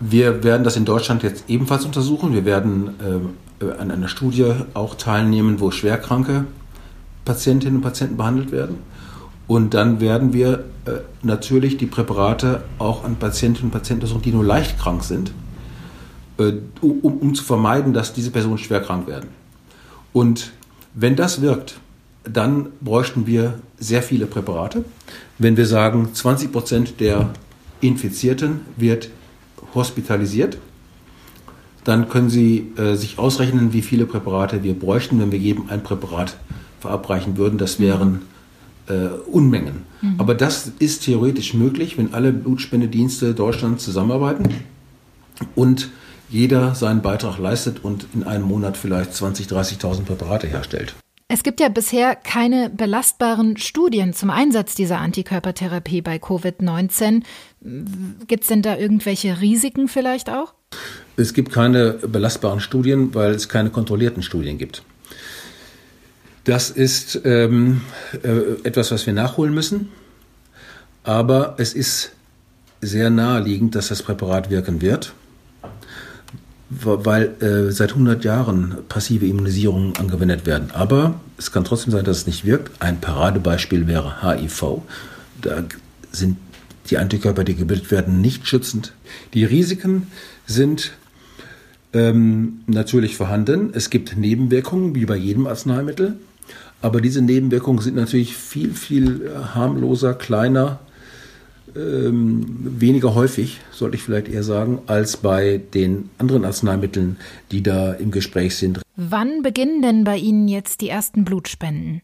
Wir 0.00 0.42
werden 0.42 0.64
das 0.64 0.76
in 0.76 0.86
Deutschland 0.86 1.22
jetzt 1.22 1.44
ebenfalls 1.48 1.84
untersuchen. 1.84 2.32
Wir 2.32 2.46
werden 2.46 2.94
äh, 3.60 3.70
an 3.78 3.90
einer 3.90 4.08
Studie 4.08 4.52
auch 4.72 4.94
teilnehmen, 4.94 5.60
wo 5.60 5.70
schwerkranke 5.70 6.46
Patientinnen 7.26 7.76
und 7.76 7.82
Patienten 7.82 8.16
behandelt 8.16 8.50
werden. 8.50 8.78
Und 9.46 9.74
dann 9.74 10.00
werden 10.00 10.32
wir 10.32 10.64
äh, 10.86 10.92
natürlich 11.22 11.76
die 11.76 11.86
Präparate 11.86 12.62
auch 12.78 13.04
an 13.04 13.16
Patientinnen 13.16 13.66
und 13.66 13.72
Patienten 13.72 14.02
untersuchen, 14.02 14.22
die 14.22 14.32
nur 14.32 14.44
leicht 14.44 14.78
krank 14.78 15.04
sind, 15.04 15.32
äh, 16.38 16.52
um, 16.80 17.18
um 17.18 17.34
zu 17.34 17.44
vermeiden, 17.44 17.92
dass 17.92 18.14
diese 18.14 18.30
Personen 18.30 18.58
schwer 18.58 18.80
krank 18.80 19.06
werden. 19.06 19.28
Und 20.14 20.52
wenn 20.94 21.14
das 21.14 21.42
wirkt, 21.42 21.78
dann 22.24 22.68
bräuchten 22.80 23.26
wir 23.26 23.54
sehr 23.78 24.02
viele 24.02 24.26
Präparate. 24.26 24.84
Wenn 25.38 25.56
wir 25.56 25.66
sagen, 25.66 26.14
20 26.14 26.52
Prozent 26.52 27.00
der 27.00 27.30
Infizierten 27.80 28.60
wird 28.76 29.10
hospitalisiert, 29.74 30.58
dann 31.84 32.08
können 32.08 32.30
Sie 32.30 32.72
äh, 32.76 32.94
sich 32.94 33.18
ausrechnen, 33.18 33.72
wie 33.72 33.82
viele 33.82 34.06
Präparate 34.06 34.62
wir 34.62 34.74
bräuchten, 34.74 35.20
wenn 35.20 35.32
wir 35.32 35.38
jedem 35.38 35.70
ein 35.70 35.82
Präparat 35.82 36.36
verabreichen 36.80 37.36
würden. 37.36 37.58
Das 37.58 37.80
wären 37.80 38.22
äh, 38.88 39.08
Unmengen. 39.30 39.84
Mhm. 40.02 40.14
Aber 40.18 40.34
das 40.34 40.72
ist 40.78 41.04
theoretisch 41.04 41.54
möglich, 41.54 41.96
wenn 41.96 42.12
alle 42.12 42.32
Blutspendedienste 42.32 43.34
Deutschlands 43.34 43.84
zusammenarbeiten 43.84 44.48
und 45.54 45.90
jeder 46.28 46.74
seinen 46.74 47.02
Beitrag 47.02 47.38
leistet 47.38 47.82
und 47.82 48.06
in 48.14 48.22
einem 48.24 48.44
Monat 48.44 48.76
vielleicht 48.76 49.12
20.000, 49.12 49.48
30.000 49.80 50.02
Präparate 50.02 50.46
herstellt. 50.46 50.94
Es 51.32 51.44
gibt 51.44 51.60
ja 51.60 51.68
bisher 51.68 52.16
keine 52.16 52.70
belastbaren 52.70 53.56
Studien 53.56 54.12
zum 54.12 54.30
Einsatz 54.30 54.74
dieser 54.74 54.98
Antikörpertherapie 54.98 56.02
bei 56.02 56.16
Covid-19. 56.16 57.22
Gibt 58.26 58.42
es 58.42 58.48
denn 58.48 58.62
da 58.62 58.76
irgendwelche 58.76 59.40
Risiken 59.40 59.86
vielleicht 59.86 60.28
auch? 60.28 60.54
Es 61.16 61.32
gibt 61.32 61.52
keine 61.52 61.92
belastbaren 61.92 62.58
Studien, 62.58 63.14
weil 63.14 63.30
es 63.30 63.48
keine 63.48 63.70
kontrollierten 63.70 64.24
Studien 64.24 64.58
gibt. 64.58 64.82
Das 66.42 66.68
ist 66.68 67.20
ähm, 67.24 67.82
äh, 68.24 68.66
etwas, 68.66 68.90
was 68.90 69.06
wir 69.06 69.12
nachholen 69.12 69.54
müssen. 69.54 69.92
Aber 71.04 71.54
es 71.58 71.74
ist 71.74 72.10
sehr 72.80 73.08
naheliegend, 73.08 73.76
dass 73.76 73.86
das 73.86 74.02
Präparat 74.02 74.50
wirken 74.50 74.82
wird 74.82 75.14
weil 76.70 77.34
äh, 77.42 77.72
seit 77.72 77.90
100 77.90 78.24
Jahren 78.24 78.78
passive 78.88 79.26
Immunisierungen 79.26 79.96
angewendet 79.96 80.46
werden. 80.46 80.70
Aber 80.72 81.20
es 81.36 81.50
kann 81.50 81.64
trotzdem 81.64 81.92
sein, 81.92 82.04
dass 82.04 82.18
es 82.18 82.26
nicht 82.26 82.44
wirkt. 82.44 82.80
Ein 82.80 83.00
Paradebeispiel 83.00 83.88
wäre 83.88 84.22
HIV. 84.22 84.82
Da 85.42 85.64
sind 86.12 86.36
die 86.88 86.98
Antikörper, 86.98 87.42
die 87.42 87.56
gebildet 87.56 87.90
werden, 87.90 88.20
nicht 88.20 88.46
schützend. 88.46 88.92
Die 89.34 89.44
Risiken 89.44 90.06
sind 90.46 90.92
ähm, 91.92 92.60
natürlich 92.66 93.16
vorhanden. 93.16 93.70
Es 93.72 93.90
gibt 93.90 94.16
Nebenwirkungen, 94.16 94.94
wie 94.94 95.06
bei 95.06 95.16
jedem 95.16 95.48
Arzneimittel. 95.48 96.14
Aber 96.82 97.00
diese 97.00 97.20
Nebenwirkungen 97.20 97.80
sind 97.80 97.96
natürlich 97.96 98.36
viel, 98.36 98.72
viel 98.74 99.30
harmloser, 99.54 100.14
kleiner 100.14 100.78
ähm, 101.76 102.44
weniger 102.80 103.14
häufig, 103.14 103.60
sollte 103.70 103.96
ich 103.96 104.02
vielleicht 104.02 104.28
eher 104.28 104.42
sagen, 104.42 104.80
als 104.86 105.16
bei 105.16 105.60
den 105.74 106.10
anderen 106.18 106.44
Arzneimitteln, 106.44 107.16
die 107.50 107.62
da 107.62 107.92
im 107.92 108.10
Gespräch 108.10 108.56
sind. 108.56 108.80
Wann 108.96 109.42
beginnen 109.42 109.82
denn 109.82 110.04
bei 110.04 110.16
Ihnen 110.16 110.48
jetzt 110.48 110.80
die 110.80 110.88
ersten 110.88 111.24
Blutspenden? 111.24 112.02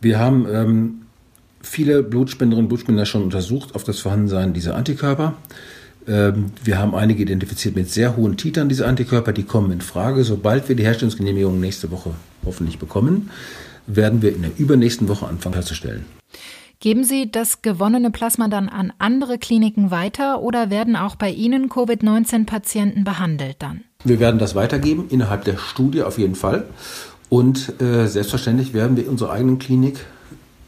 Wir 0.00 0.18
haben 0.18 0.46
ähm, 0.50 1.02
viele 1.62 2.02
Blutspenderinnen 2.02 2.66
und 2.66 2.68
Blutspender 2.68 3.06
schon 3.06 3.22
untersucht 3.22 3.74
auf 3.74 3.84
das 3.84 4.00
Vorhandensein 4.00 4.52
dieser 4.52 4.76
Antikörper. 4.76 5.34
Ähm, 6.06 6.52
wir 6.62 6.78
haben 6.78 6.94
einige 6.94 7.22
identifiziert 7.22 7.76
mit 7.76 7.90
sehr 7.90 8.16
hohen 8.16 8.36
Titern 8.36 8.68
dieser 8.68 8.86
Antikörper, 8.86 9.32
die 9.32 9.44
kommen 9.44 9.72
in 9.72 9.80
Frage. 9.80 10.24
Sobald 10.24 10.68
wir 10.68 10.76
die 10.76 10.84
Herstellungsgenehmigung 10.84 11.60
nächste 11.60 11.90
Woche 11.90 12.10
hoffentlich 12.44 12.78
bekommen, 12.78 13.30
werden 13.86 14.22
wir 14.22 14.34
in 14.34 14.42
der 14.42 14.50
übernächsten 14.58 15.08
Woche 15.08 15.26
anfangen 15.26 15.54
herzustellen. 15.54 16.04
Geben 16.84 17.02
Sie 17.02 17.32
das 17.32 17.62
gewonnene 17.62 18.10
Plasma 18.10 18.48
dann 18.48 18.68
an 18.68 18.92
andere 18.98 19.38
Kliniken 19.38 19.90
weiter 19.90 20.42
oder 20.42 20.68
werden 20.68 20.96
auch 20.96 21.16
bei 21.16 21.30
Ihnen 21.30 21.70
Covid-19-Patienten 21.70 23.04
behandelt 23.04 23.56
dann? 23.60 23.84
Wir 24.04 24.20
werden 24.20 24.38
das 24.38 24.54
weitergeben, 24.54 25.06
innerhalb 25.08 25.44
der 25.44 25.56
Studie 25.56 26.02
auf 26.02 26.18
jeden 26.18 26.34
Fall. 26.34 26.66
Und 27.30 27.80
äh, 27.80 28.06
selbstverständlich 28.06 28.74
werden 28.74 28.98
wir 28.98 29.04
in 29.04 29.08
unserer 29.08 29.32
eigenen 29.32 29.58
Klinik 29.58 30.04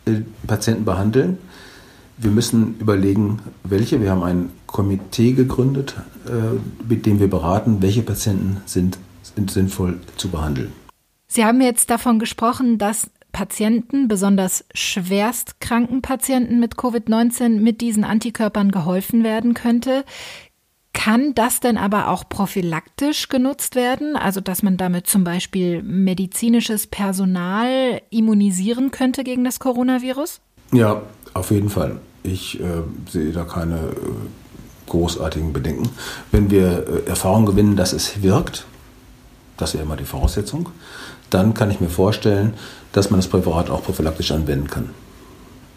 äh, 0.06 0.23
Patienten 0.46 0.87
behandeln. 0.87 1.37
Wir 2.16 2.30
müssen 2.30 2.76
überlegen, 2.78 3.40
welche. 3.62 4.00
Wir 4.00 4.11
haben 4.11 4.23
ein 4.23 4.49
Komitee 4.66 5.32
gegründet, 5.32 5.96
äh, 6.26 6.30
mit 6.88 7.04
dem 7.04 7.20
wir 7.20 7.28
beraten, 7.28 7.82
welche 7.82 8.00
Patienten 8.00 8.62
sind, 8.64 8.96
sind 9.23 9.50
sinnvoll 9.50 10.00
zu 10.16 10.30
behandeln. 10.30 10.73
Sie 11.28 11.44
haben 11.44 11.61
jetzt 11.61 11.90
davon 11.90 12.18
gesprochen, 12.18 12.78
dass 12.78 13.11
Patienten, 13.36 14.08
besonders 14.08 14.64
schwerstkranken 14.72 16.00
Patienten 16.00 16.58
mit 16.58 16.76
Covid-19 16.76 17.60
mit 17.60 17.82
diesen 17.82 18.02
Antikörpern 18.02 18.70
geholfen 18.70 19.24
werden 19.24 19.52
könnte. 19.52 20.06
Kann 20.94 21.34
das 21.34 21.60
denn 21.60 21.76
aber 21.76 22.08
auch 22.08 22.26
prophylaktisch 22.30 23.28
genutzt 23.28 23.74
werden? 23.74 24.16
Also, 24.16 24.40
dass 24.40 24.62
man 24.62 24.78
damit 24.78 25.06
zum 25.06 25.22
Beispiel 25.22 25.82
medizinisches 25.82 26.86
Personal 26.86 28.00
immunisieren 28.08 28.90
könnte 28.90 29.22
gegen 29.22 29.44
das 29.44 29.60
Coronavirus? 29.60 30.40
Ja, 30.72 31.02
auf 31.34 31.50
jeden 31.50 31.68
Fall. 31.68 32.00
Ich 32.22 32.58
äh, 32.58 32.64
sehe 33.10 33.32
da 33.32 33.44
keine 33.44 33.76
äh, 33.76 34.86
großartigen 34.86 35.52
Bedenken. 35.52 35.90
Wenn 36.32 36.50
wir 36.50 37.04
äh, 37.04 37.10
Erfahrung 37.10 37.44
gewinnen, 37.44 37.76
dass 37.76 37.92
es 37.92 38.22
wirkt, 38.22 38.64
das 39.58 39.74
wäre 39.74 39.84
immer 39.84 39.96
die 39.96 40.04
Voraussetzung, 40.04 40.70
dann 41.30 41.54
kann 41.54 41.70
ich 41.70 41.80
mir 41.80 41.88
vorstellen, 41.88 42.54
dass 42.96 43.10
man 43.10 43.20
das 43.20 43.28
Präparat 43.28 43.68
auch 43.68 43.82
prophylaktisch 43.82 44.32
anwenden 44.32 44.68
kann. 44.68 44.88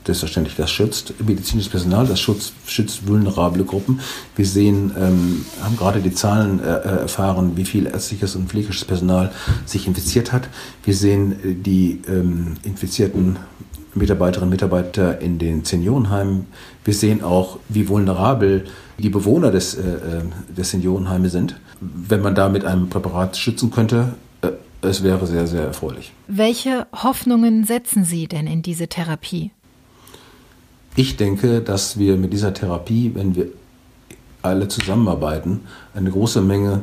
Selbstverständlich, 0.05 0.55
das 0.55 0.71
schützt 0.71 1.13
medizinisches 1.19 1.69
Personal, 1.69 2.07
das 2.07 2.21
schützt, 2.21 2.53
schützt 2.65 3.05
vulnerable 3.05 3.65
Gruppen. 3.65 3.99
Wir 4.37 4.45
sehen, 4.45 4.93
ähm, 4.97 5.45
haben 5.61 5.75
gerade 5.75 5.99
die 5.99 6.13
Zahlen 6.13 6.63
äh, 6.63 6.63
äh, 6.63 7.01
erfahren, 7.01 7.57
wie 7.57 7.65
viel 7.65 7.87
ärztliches 7.87 8.37
und 8.37 8.47
pflegerisches 8.49 8.85
Personal 8.85 9.31
sich 9.65 9.85
infiziert 9.85 10.31
hat. 10.31 10.47
Wir 10.85 10.95
sehen 10.95 11.33
äh, 11.43 11.53
die 11.55 11.99
ähm, 12.07 12.55
infizierten 12.63 13.37
Mitarbeiterinnen 13.95 14.47
und 14.47 14.51
Mitarbeiter 14.51 15.19
in 15.19 15.39
den 15.39 15.65
Seniorenheimen. 15.65 16.45
Wir 16.85 16.93
sehen 16.93 17.21
auch, 17.21 17.59
wie 17.67 17.89
vulnerabel 17.89 18.63
die 18.97 19.09
Bewohner 19.09 19.51
des, 19.51 19.75
äh, 19.75 19.81
äh 19.81 20.55
des 20.57 20.71
Seniorenheimes 20.71 21.33
sind. 21.33 21.57
Wenn 21.81 22.21
man 22.21 22.33
da 22.33 22.47
mit 22.47 22.63
einem 22.63 22.87
Präparat 22.87 23.35
schützen 23.35 23.71
könnte, 23.71 24.13
es 24.81 25.03
wäre 25.03 25.25
sehr, 25.27 25.47
sehr 25.47 25.63
erfreulich. 25.63 26.13
Welche 26.27 26.87
Hoffnungen 26.93 27.65
setzen 27.65 28.03
Sie 28.03 28.27
denn 28.27 28.47
in 28.47 28.61
diese 28.61 28.87
Therapie? 28.87 29.51
Ich 30.95 31.17
denke, 31.17 31.61
dass 31.61 31.97
wir 31.97 32.17
mit 32.17 32.33
dieser 32.33 32.53
Therapie, 32.53 33.11
wenn 33.13 33.35
wir 33.35 33.47
alle 34.41 34.67
zusammenarbeiten, 34.67 35.61
eine 35.93 36.11
große 36.11 36.41
Menge 36.41 36.81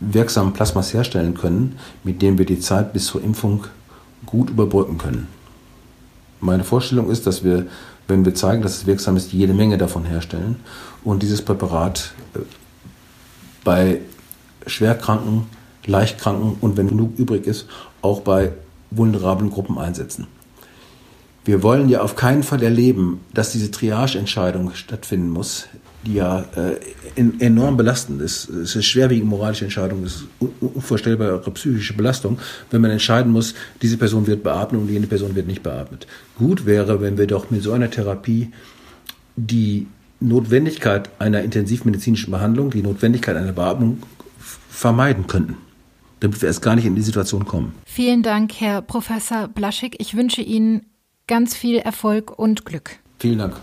wirksamen 0.00 0.52
Plasmas 0.52 0.94
herstellen 0.94 1.34
können, 1.34 1.78
mit 2.04 2.22
dem 2.22 2.38
wir 2.38 2.46
die 2.46 2.60
Zeit 2.60 2.92
bis 2.92 3.06
zur 3.06 3.22
Impfung 3.22 3.64
gut 4.24 4.50
überbrücken 4.50 4.98
können. 4.98 5.28
Meine 6.40 6.64
Vorstellung 6.64 7.10
ist, 7.10 7.26
dass 7.26 7.44
wir, 7.44 7.66
wenn 8.08 8.24
wir 8.24 8.34
zeigen, 8.34 8.62
dass 8.62 8.78
es 8.78 8.86
wirksam 8.86 9.16
ist, 9.16 9.32
jede 9.32 9.52
Menge 9.52 9.76
davon 9.76 10.04
herstellen 10.04 10.56
und 11.04 11.22
dieses 11.22 11.42
Präparat 11.42 12.12
äh, 12.34 12.38
bei 13.62 14.00
schwerkranken 14.66 15.46
Leichtkranken 15.86 16.56
und 16.60 16.76
wenn 16.76 16.88
genug 16.88 17.18
übrig 17.18 17.46
ist, 17.46 17.66
auch 18.02 18.20
bei 18.20 18.52
vulnerablen 18.90 19.50
Gruppen 19.50 19.78
einsetzen. 19.78 20.26
Wir 21.44 21.62
wollen 21.62 21.88
ja 21.88 22.02
auf 22.02 22.16
keinen 22.16 22.42
Fall 22.42 22.62
erleben, 22.62 23.20
dass 23.32 23.52
diese 23.52 23.70
Triage-Entscheidung 23.70 24.74
stattfinden 24.74 25.30
muss, 25.30 25.68
die 26.04 26.14
ja 26.14 26.44
äh, 26.54 26.76
enorm 27.38 27.76
belastend 27.78 28.20
ist. 28.20 28.48
Es 28.48 28.70
ist 28.70 28.76
eine 28.76 28.82
schwerwiegende 28.82 29.30
moralische 29.30 29.64
Entscheidung, 29.64 30.04
es 30.04 30.16
ist 30.16 30.24
unvorstellbare 30.60 31.38
psychische 31.52 31.94
Belastung, 31.94 32.38
wenn 32.70 32.82
man 32.82 32.90
entscheiden 32.90 33.32
muss, 33.32 33.54
diese 33.80 33.96
Person 33.96 34.26
wird 34.26 34.42
beatmet 34.42 34.82
und 34.82 34.90
jene 34.90 35.06
Person 35.06 35.34
wird 35.34 35.46
nicht 35.46 35.62
beatmet. 35.62 36.06
Gut 36.36 36.66
wäre, 36.66 37.00
wenn 37.00 37.16
wir 37.16 37.26
doch 37.26 37.50
mit 37.50 37.62
so 37.62 37.72
einer 37.72 37.90
Therapie 37.90 38.52
die 39.36 39.86
Notwendigkeit 40.20 41.08
einer 41.18 41.42
intensivmedizinischen 41.42 42.30
Behandlung, 42.30 42.70
die 42.70 42.82
Notwendigkeit 42.82 43.36
einer 43.36 43.52
Beatmung 43.52 44.02
vermeiden 44.68 45.26
könnten 45.26 45.56
damit 46.20 46.40
wir 46.40 46.48
erst 46.48 46.62
gar 46.62 46.76
nicht 46.76 46.86
in 46.86 46.94
die 46.94 47.02
Situation 47.02 47.44
kommen. 47.46 47.74
Vielen 47.84 48.22
Dank, 48.22 48.52
Herr 48.58 48.82
Professor 48.82 49.48
Blaschik. 49.48 49.96
Ich 49.98 50.16
wünsche 50.16 50.42
Ihnen 50.42 50.86
ganz 51.26 51.54
viel 51.54 51.78
Erfolg 51.78 52.38
und 52.38 52.64
Glück. 52.64 52.98
Vielen 53.18 53.38
Dank. 53.38 53.56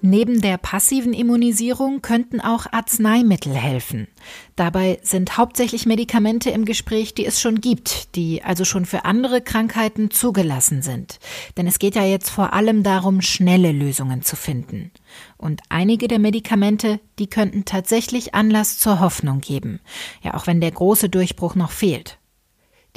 Neben 0.00 0.40
der 0.40 0.58
passiven 0.58 1.12
Immunisierung 1.12 2.02
könnten 2.02 2.40
auch 2.40 2.66
Arzneimittel 2.70 3.54
helfen. 3.54 4.06
Dabei 4.54 5.00
sind 5.02 5.36
hauptsächlich 5.36 5.86
Medikamente 5.86 6.50
im 6.50 6.64
Gespräch, 6.64 7.14
die 7.14 7.26
es 7.26 7.40
schon 7.40 7.60
gibt, 7.60 8.14
die 8.14 8.44
also 8.44 8.64
schon 8.64 8.86
für 8.86 9.04
andere 9.04 9.40
Krankheiten 9.40 10.12
zugelassen 10.12 10.82
sind. 10.82 11.18
Denn 11.56 11.66
es 11.66 11.80
geht 11.80 11.96
ja 11.96 12.04
jetzt 12.04 12.30
vor 12.30 12.52
allem 12.52 12.84
darum, 12.84 13.20
schnelle 13.20 13.72
Lösungen 13.72 14.22
zu 14.22 14.36
finden. 14.36 14.92
Und 15.36 15.62
einige 15.68 16.06
der 16.06 16.20
Medikamente, 16.20 17.00
die 17.18 17.28
könnten 17.28 17.64
tatsächlich 17.64 18.34
Anlass 18.36 18.78
zur 18.78 19.00
Hoffnung 19.00 19.40
geben. 19.40 19.80
Ja, 20.22 20.34
auch 20.34 20.46
wenn 20.46 20.60
der 20.60 20.70
große 20.70 21.08
Durchbruch 21.08 21.56
noch 21.56 21.72
fehlt. 21.72 22.17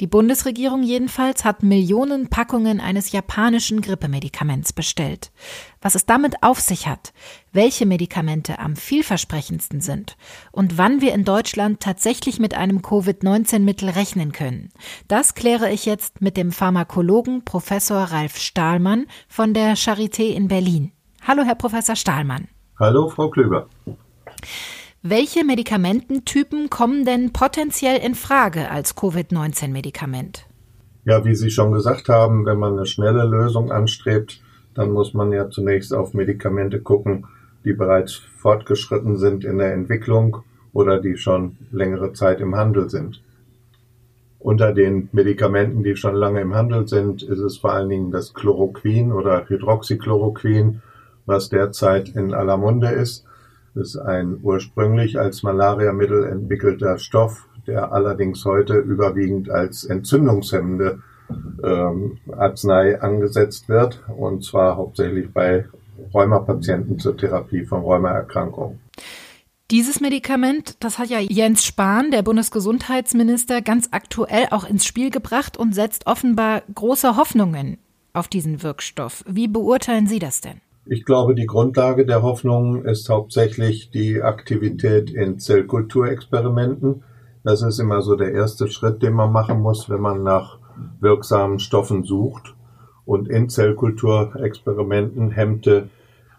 Die 0.02 0.08
Bundesregierung 0.08 0.82
jedenfalls 0.82 1.44
hat 1.44 1.62
Millionen 1.62 2.28
Packungen 2.28 2.80
eines 2.80 3.12
japanischen 3.12 3.80
Grippemedikaments 3.82 4.72
bestellt. 4.72 5.30
Was 5.80 5.94
es 5.94 6.06
damit 6.06 6.42
auf 6.42 6.58
sich 6.58 6.88
hat, 6.88 7.12
welche 7.52 7.86
Medikamente 7.86 8.58
am 8.58 8.74
vielversprechendsten 8.74 9.80
sind 9.80 10.16
und 10.50 10.76
wann 10.76 11.00
wir 11.02 11.14
in 11.14 11.24
Deutschland 11.24 11.78
tatsächlich 11.78 12.40
mit 12.40 12.52
einem 12.52 12.82
Covid-19-Mittel 12.82 13.90
rechnen 13.90 14.32
können, 14.32 14.70
das 15.06 15.36
kläre 15.36 15.70
ich 15.70 15.86
jetzt 15.86 16.20
mit 16.20 16.36
dem 16.36 16.50
Pharmakologen 16.50 17.44
Professor 17.44 18.02
Ralf 18.02 18.38
Stahlmann 18.38 19.06
von 19.28 19.54
der 19.54 19.76
Charité 19.76 20.34
in 20.34 20.48
Berlin. 20.48 20.90
Hallo, 21.24 21.44
Herr 21.44 21.54
Professor 21.54 21.94
Stahlmann. 21.94 22.48
Hallo, 22.76 23.08
Frau 23.08 23.30
Klüber. 23.30 23.68
Welche 25.04 25.44
Medikamententypen 25.44 26.70
kommen 26.70 27.04
denn 27.04 27.32
potenziell 27.32 27.98
in 28.00 28.14
Frage 28.14 28.70
als 28.70 28.94
Covid-19-Medikament? 28.94 30.46
Ja, 31.04 31.24
wie 31.24 31.34
Sie 31.34 31.50
schon 31.50 31.72
gesagt 31.72 32.08
haben, 32.08 32.46
wenn 32.46 32.60
man 32.60 32.74
eine 32.74 32.86
schnelle 32.86 33.24
Lösung 33.24 33.72
anstrebt, 33.72 34.40
dann 34.74 34.92
muss 34.92 35.12
man 35.12 35.32
ja 35.32 35.50
zunächst 35.50 35.92
auf 35.92 36.14
Medikamente 36.14 36.80
gucken, 36.80 37.26
die 37.64 37.72
bereits 37.72 38.14
fortgeschritten 38.14 39.16
sind 39.16 39.44
in 39.44 39.58
der 39.58 39.72
Entwicklung 39.72 40.36
oder 40.72 41.00
die 41.00 41.16
schon 41.16 41.56
längere 41.72 42.12
Zeit 42.12 42.40
im 42.40 42.54
Handel 42.54 42.88
sind. 42.88 43.20
Unter 44.38 44.72
den 44.72 45.08
Medikamenten, 45.10 45.82
die 45.82 45.96
schon 45.96 46.14
lange 46.14 46.42
im 46.42 46.54
Handel 46.54 46.86
sind, 46.86 47.24
ist 47.24 47.40
es 47.40 47.56
vor 47.56 47.72
allen 47.72 47.88
Dingen 47.88 48.12
das 48.12 48.34
Chloroquin 48.34 49.10
oder 49.10 49.48
Hydroxychloroquin, 49.48 50.80
was 51.26 51.48
derzeit 51.48 52.10
in 52.10 52.32
aller 52.32 52.56
Munde 52.56 52.90
ist 52.90 53.26
ist 53.74 53.96
ein 53.96 54.38
ursprünglich 54.42 55.18
als 55.18 55.42
Malariamittel 55.42 56.24
entwickelter 56.24 56.98
Stoff, 56.98 57.48
der 57.66 57.92
allerdings 57.92 58.44
heute 58.44 58.74
überwiegend 58.74 59.50
als 59.50 59.84
entzündungshemmende 59.84 61.00
ähm, 61.64 62.18
Arznei 62.36 63.00
angesetzt 63.00 63.68
wird, 63.68 64.02
und 64.16 64.44
zwar 64.44 64.76
hauptsächlich 64.76 65.32
bei 65.32 65.66
Rheumapatienten 66.12 66.98
zur 66.98 67.16
Therapie 67.16 67.64
von 67.64 67.82
Rheumaerkrankungen. 67.82 68.80
Dieses 69.70 70.00
Medikament, 70.00 70.76
das 70.80 70.98
hat 70.98 71.08
ja 71.08 71.18
Jens 71.18 71.64
Spahn, 71.64 72.10
der 72.10 72.22
Bundesgesundheitsminister, 72.22 73.62
ganz 73.62 73.88
aktuell 73.90 74.48
auch 74.50 74.68
ins 74.68 74.84
Spiel 74.84 75.10
gebracht 75.10 75.56
und 75.56 75.74
setzt 75.74 76.06
offenbar 76.06 76.62
große 76.74 77.16
Hoffnungen 77.16 77.78
auf 78.12 78.28
diesen 78.28 78.62
Wirkstoff. 78.62 79.24
Wie 79.26 79.48
beurteilen 79.48 80.06
Sie 80.06 80.18
das 80.18 80.42
denn? 80.42 80.60
Ich 80.84 81.04
glaube, 81.04 81.36
die 81.36 81.46
Grundlage 81.46 82.04
der 82.04 82.22
Hoffnung 82.22 82.84
ist 82.84 83.08
hauptsächlich 83.08 83.90
die 83.90 84.20
Aktivität 84.20 85.10
in 85.10 85.38
Zellkulturexperimenten. 85.38 87.04
Das 87.44 87.62
ist 87.62 87.78
immer 87.78 88.02
so 88.02 88.16
der 88.16 88.32
erste 88.32 88.68
Schritt, 88.68 89.00
den 89.02 89.14
man 89.14 89.30
machen 89.30 89.60
muss, 89.60 89.88
wenn 89.88 90.00
man 90.00 90.24
nach 90.24 90.58
wirksamen 91.00 91.60
Stoffen 91.60 92.02
sucht. 92.02 92.54
Und 93.04 93.28
in 93.28 93.48
Zellkulturexperimenten 93.48 95.30
hemmte 95.30 95.88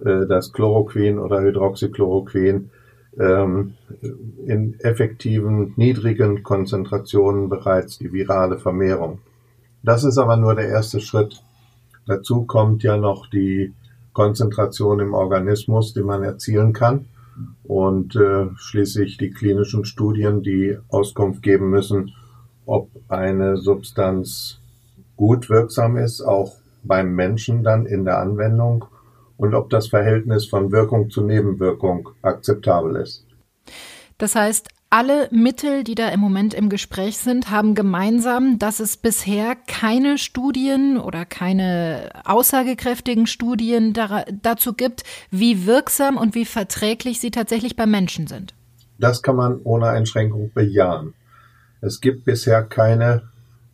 äh, 0.03 0.25
das 0.27 0.51
Chloroquin 0.51 1.19
oder 1.19 1.41
Hydroxychloroquin 1.41 2.69
ähm, 3.19 3.75
in 4.45 4.77
effektiven 4.79 5.73
niedrigen 5.77 6.43
Konzentrationen 6.43 7.47
bereits 7.47 7.97
die 7.97 8.11
virale 8.11 8.57
Vermehrung. 8.57 9.19
Das 9.83 10.03
ist 10.03 10.17
aber 10.17 10.35
nur 10.35 10.55
der 10.55 10.67
erste 10.67 10.99
Schritt. 10.99 11.43
Dazu 12.07 12.45
kommt 12.45 12.83
ja 12.83 12.97
noch 12.97 13.27
die 13.29 13.73
Konzentration 14.13 14.99
im 14.99 15.13
Organismus, 15.13 15.93
die 15.93 16.03
man 16.03 16.23
erzielen 16.23 16.73
kann. 16.73 17.05
Und 17.63 18.15
äh, 18.15 18.47
schließlich 18.55 19.17
die 19.17 19.31
klinischen 19.31 19.85
Studien, 19.85 20.43
die 20.43 20.77
Auskunft 20.89 21.41
geben 21.41 21.69
müssen, 21.69 22.13
ob 22.65 22.89
eine 23.07 23.57
Substanz 23.57 24.59
gut 25.17 25.49
wirksam 25.49 25.97
ist, 25.97 26.21
auch 26.21 26.53
beim 26.83 27.15
Menschen 27.15 27.63
dann 27.63 27.85
in 27.85 28.05
der 28.05 28.19
Anwendung 28.19 28.85
und 29.37 29.55
ob 29.55 29.69
das 29.69 29.87
Verhältnis 29.87 30.45
von 30.45 30.71
Wirkung 30.71 31.09
zu 31.09 31.21
Nebenwirkung 31.21 32.09
akzeptabel 32.21 32.97
ist. 32.97 33.25
Das 34.17 34.35
heißt, 34.35 34.69
alle 34.93 35.27
Mittel, 35.31 35.83
die 35.83 35.95
da 35.95 36.09
im 36.09 36.19
Moment 36.19 36.53
im 36.53 36.69
Gespräch 36.69 37.17
sind, 37.17 37.49
haben 37.49 37.73
gemeinsam, 37.73 38.59
dass 38.59 38.79
es 38.79 38.95
bisher 38.95 39.55
keine 39.55 40.19
Studien 40.19 40.99
oder 40.99 41.25
keine 41.25 42.11
aussagekräftigen 42.25 43.25
Studien 43.25 43.93
dazu 44.43 44.73
gibt, 44.73 45.01
wie 45.31 45.65
wirksam 45.65 46.15
und 46.15 46.35
wie 46.35 46.45
verträglich 46.45 47.19
sie 47.19 47.31
tatsächlich 47.31 47.75
bei 47.75 47.87
Menschen 47.87 48.27
sind. 48.27 48.53
Das 48.99 49.23
kann 49.23 49.35
man 49.35 49.61
ohne 49.63 49.87
Einschränkung 49.87 50.51
bejahen. 50.53 51.15
Es 51.81 51.99
gibt 51.99 52.23
bisher 52.23 52.61
keine 52.61 53.23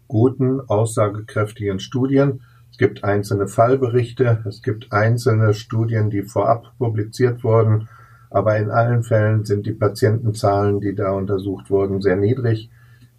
guten, 0.08 0.62
aussagekräftigen 0.62 1.82
Studien. 1.82 2.44
Es 2.72 2.78
gibt 2.78 3.04
einzelne 3.04 3.50
Fallberichte, 3.50 4.46
es 4.48 4.62
gibt 4.62 4.94
einzelne 4.94 5.54
Studien, 5.54 6.10
die 6.10 6.22
vorab 6.22 6.72
publiziert 6.78 7.44
wurden, 7.44 7.90
aber 8.30 8.58
in 8.58 8.70
allen 8.70 9.04
Fällen 9.04 9.46
sind 9.46 9.66
die 9.66 9.74
Patientenzahlen, 9.74 10.82
die 10.82 10.96
da 10.96 11.12
untersucht 11.12 11.70
wurden, 11.70 12.02
sehr 12.02 12.16
niedrig. 12.16 12.70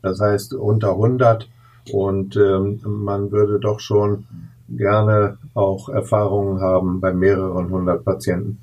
Das 0.03 0.21
heißt 0.21 0.55
unter 0.55 0.93
100 0.93 1.49
und 1.93 2.37
ähm, 2.37 2.81
man 2.85 3.33
würde 3.33 3.59
doch 3.59 3.81
schon 3.81 4.27
gerne 4.69 5.39
auch 5.55 5.89
Erfahrungen 5.89 6.61
haben 6.61 7.01
bei 7.01 7.13
mehreren 7.13 7.71
hundert 7.71 8.05
Patienten. 8.05 8.59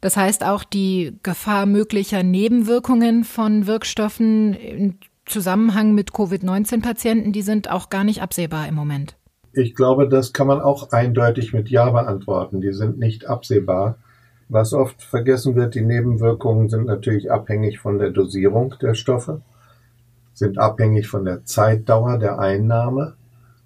Das 0.00 0.16
heißt 0.16 0.44
auch 0.44 0.62
die 0.62 1.18
Gefahr 1.22 1.66
möglicher 1.66 2.22
Nebenwirkungen 2.22 3.24
von 3.24 3.66
Wirkstoffen 3.66 4.54
im 4.54 4.98
Zusammenhang 5.24 5.94
mit 5.94 6.12
Covid-19-Patienten, 6.12 7.32
die 7.32 7.42
sind 7.42 7.68
auch 7.68 7.90
gar 7.90 8.04
nicht 8.04 8.22
absehbar 8.22 8.68
im 8.68 8.76
Moment. 8.76 9.16
Ich 9.52 9.74
glaube, 9.74 10.08
das 10.08 10.32
kann 10.32 10.46
man 10.46 10.60
auch 10.60 10.92
eindeutig 10.92 11.52
mit 11.52 11.68
Ja 11.68 11.90
beantworten. 11.90 12.60
Die 12.60 12.72
sind 12.72 12.98
nicht 12.98 13.26
absehbar. 13.26 13.98
Was 14.48 14.72
oft 14.72 15.02
vergessen 15.02 15.56
wird, 15.56 15.74
die 15.74 15.82
Nebenwirkungen 15.82 16.68
sind 16.68 16.86
natürlich 16.86 17.32
abhängig 17.32 17.80
von 17.80 17.98
der 17.98 18.10
Dosierung 18.10 18.74
der 18.80 18.94
Stoffe, 18.94 19.40
sind 20.34 20.58
abhängig 20.58 21.08
von 21.08 21.24
der 21.24 21.44
Zeitdauer 21.44 22.18
der 22.18 22.38
Einnahme. 22.38 23.14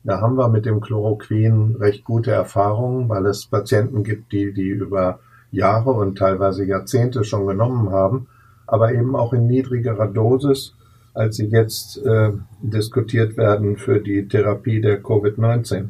Da 0.05 0.23
haben 0.23 0.37
wir 0.37 0.49
mit 0.49 0.64
dem 0.64 0.81
Chloroquin 0.81 1.77
recht 1.77 2.05
gute 2.05 2.31
Erfahrungen, 2.31 3.11
weil 3.11 3.27
es 3.27 3.47
Patienten 3.47 4.05
gibt, 4.05 4.33
die 4.33 4.55
die 4.55 4.69
über 4.69 5.19
Jahre 5.53 5.90
und 5.90 6.16
teilweise 6.16 6.64
Jahrzehnte 6.64 7.25
schon 7.25 7.47
genommen 7.47 7.90
haben, 7.90 8.29
aber 8.66 8.95
eben 8.95 9.16
auch 9.16 9.35
in 9.35 9.47
niedrigerer 9.47 10.07
Dosis, 10.07 10.75
als 11.12 11.37
sie 11.37 11.47
jetzt 11.47 11.99
äh, 12.07 12.31
diskutiert 12.62 13.37
werden 13.37 13.77
für 13.77 14.01
die 14.01 14.29
Therapie 14.29 14.81
der 14.81 15.03
Covid-19. 15.03 15.88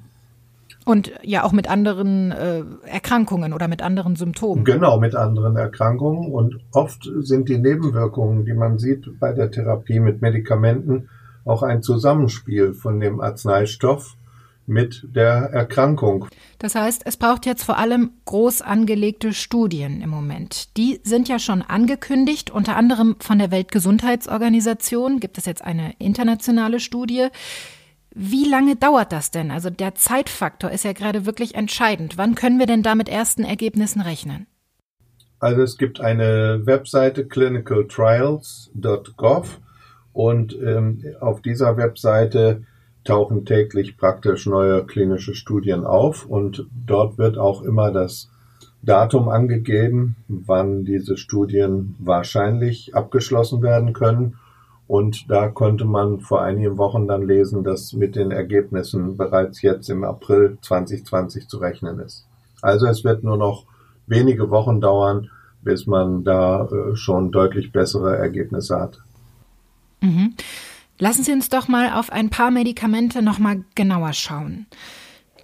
Und 0.85 1.13
ja 1.23 1.45
auch 1.45 1.53
mit 1.53 1.69
anderen 1.69 2.33
äh, 2.33 2.65
Erkrankungen 2.87 3.53
oder 3.53 3.69
mit 3.69 3.83
anderen 3.83 4.17
Symptomen. 4.17 4.65
Genau, 4.65 4.99
mit 4.99 5.15
anderen 5.15 5.57
Erkrankungen. 5.57 6.33
Und 6.33 6.59
oft 6.73 7.09
sind 7.21 7.49
die 7.49 7.59
Nebenwirkungen, 7.59 8.45
die 8.45 8.55
man 8.55 8.79
sieht 8.79 9.21
bei 9.21 9.33
der 9.33 9.51
Therapie 9.51 10.01
mit 10.01 10.23
Medikamenten, 10.23 11.09
auch 11.45 11.63
ein 11.63 11.83
Zusammenspiel 11.83 12.73
von 12.73 13.01
dem 13.01 13.21
Arzneistoff 13.21 14.17
mit 14.71 15.07
der 15.15 15.51
Erkrankung. 15.53 16.27
Das 16.59 16.75
heißt, 16.75 17.03
es 17.05 17.17
braucht 17.17 17.45
jetzt 17.45 17.65
vor 17.65 17.77
allem 17.79 18.13
groß 18.25 18.63
angelegte 18.63 19.33
Studien 19.33 20.01
im 20.01 20.11
Moment. 20.11 20.77
Die 20.77 21.01
sind 21.03 21.29
ja 21.29 21.39
schon 21.39 21.63
angekündigt, 21.63 22.51
unter 22.51 22.77
anderem 22.77 23.17
von 23.19 23.39
der 23.39 23.51
Weltgesundheitsorganisation 23.51 25.21
gibt 25.21 25.39
es 25.39 25.45
jetzt 25.45 25.65
eine 25.65 25.95
internationale 25.99 26.81
Studie. 26.81 27.29
Wie 28.15 28.49
lange 28.49 28.77
dauert 28.77 29.13
das 29.13 29.31
denn? 29.31 29.51
Also 29.51 29.69
der 29.71 29.95
Zeitfaktor 29.95 30.71
ist 30.71 30.85
ja 30.85 30.93
gerade 30.93 31.25
wirklich 31.27 31.55
entscheidend. 31.55 32.19
Wann 32.19 32.35
können 32.35 32.59
wir 32.59 32.67
denn 32.67 32.83
da 32.83 32.95
mit 32.95 33.09
ersten 33.09 33.45
Ergebnissen 33.45 34.01
rechnen? 34.01 34.47
Also 35.39 35.63
es 35.63 35.79
gibt 35.79 36.01
eine 36.01 36.67
Webseite 36.67 37.27
clinicaltrials.gov 37.27 39.61
und 40.13 40.59
ähm, 40.61 41.05
auf 41.21 41.41
dieser 41.41 41.77
Webseite 41.77 42.65
tauchen 43.05 43.47
täglich 43.47 43.97
praktisch 43.97 44.47
neue 44.47 44.85
klinische 44.85 45.35
Studien 45.35 45.85
auf 45.85 46.27
und 46.27 46.67
dort 46.87 47.17
wird 47.17 47.39
auch 47.39 47.63
immer 47.63 47.93
das 47.93 48.29
Datum 48.83 49.29
angegeben, 49.29 50.17
wann 50.29 50.85
diese 50.85 51.17
Studien 51.17 51.95
wahrscheinlich 51.99 52.95
abgeschlossen 52.95 53.63
werden 53.63 53.93
können 53.93 54.37
und 54.91 55.31
da 55.31 55.47
konnte 55.47 55.85
man 55.85 56.19
vor 56.19 56.43
einigen 56.43 56.77
Wochen 56.77 57.07
dann 57.07 57.25
lesen, 57.25 57.63
dass 57.63 57.93
mit 57.93 58.17
den 58.17 58.33
Ergebnissen 58.33 59.17
bereits 59.17 59.63
jetzt 59.63 59.89
im 59.89 60.03
April 60.03 60.59
2020 60.63 61.47
zu 61.47 61.59
rechnen 61.59 62.01
ist. 62.01 62.27
Also 62.61 62.87
es 62.87 63.05
wird 63.05 63.23
nur 63.23 63.37
noch 63.37 63.67
wenige 64.09 64.51
Wochen 64.51 64.81
dauern, 64.81 65.31
bis 65.63 65.87
man 65.87 66.25
da 66.25 66.65
äh, 66.65 66.97
schon 66.97 67.31
deutlich 67.31 67.71
bessere 67.71 68.17
Ergebnisse 68.17 68.81
hat. 68.81 68.99
Mhm. 70.01 70.35
Lassen 70.99 71.23
Sie 71.23 71.33
uns 71.33 71.49
doch 71.49 71.69
mal 71.69 71.93
auf 71.93 72.11
ein 72.11 72.29
paar 72.29 72.51
Medikamente 72.51 73.23
noch 73.23 73.39
mal 73.39 73.63
genauer 73.77 74.13
schauen. 74.13 74.67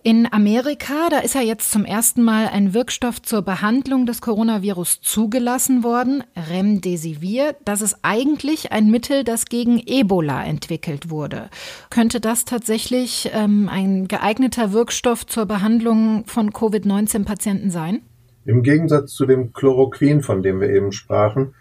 In 0.06 0.32
Amerika, 0.32 1.08
da 1.10 1.18
ist 1.18 1.34
ja 1.34 1.40
jetzt 1.40 1.72
zum 1.72 1.84
ersten 1.84 2.22
Mal 2.22 2.46
ein 2.46 2.74
Wirkstoff 2.74 3.20
zur 3.22 3.42
Behandlung 3.42 4.06
des 4.06 4.20
Coronavirus 4.20 5.00
zugelassen 5.00 5.82
worden, 5.82 6.22
Remdesivir. 6.48 7.56
Das 7.64 7.80
ist 7.80 7.98
eigentlich 8.02 8.70
ein 8.70 8.88
Mittel, 8.88 9.24
das 9.24 9.46
gegen 9.46 9.82
Ebola 9.84 10.44
entwickelt 10.44 11.10
wurde. 11.10 11.50
Könnte 11.90 12.20
das 12.20 12.44
tatsächlich 12.44 13.32
ähm, 13.34 13.68
ein 13.68 14.06
geeigneter 14.06 14.72
Wirkstoff 14.72 15.26
zur 15.26 15.46
Behandlung 15.46 16.22
von 16.26 16.52
Covid-19-Patienten 16.52 17.72
sein? 17.72 18.02
Im 18.44 18.62
Gegensatz 18.62 19.12
zu 19.12 19.26
dem 19.26 19.52
Chloroquin, 19.52 20.22
von 20.22 20.40
dem 20.40 20.60
wir 20.60 20.68
eben 20.68 20.92
sprachen, 20.92 21.52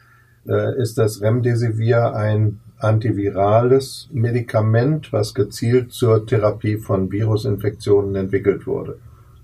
äh, 0.47 0.79
ist 0.79 0.99
das 0.99 1.19
Remdesivir 1.19 2.13
ein 2.13 2.60
antivirales 2.86 4.08
Medikament, 4.13 5.12
was 5.12 5.34
gezielt 5.34 5.91
zur 5.91 6.26
Therapie 6.26 6.78
von 6.78 7.12
Virusinfektionen 7.12 8.15
entwickelt 8.15 8.67
wurde. 8.67 9.00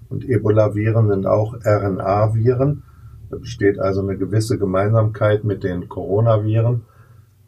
Und 0.09 0.27
Ebola-Viren 0.29 1.09
sind 1.09 1.25
auch 1.25 1.55
RNA-Viren. 1.63 2.83
Da 3.29 3.37
besteht 3.37 3.79
also 3.79 4.01
eine 4.01 4.17
gewisse 4.17 4.57
Gemeinsamkeit 4.57 5.43
mit 5.43 5.63
den 5.63 5.89
Coronaviren, 5.89 6.81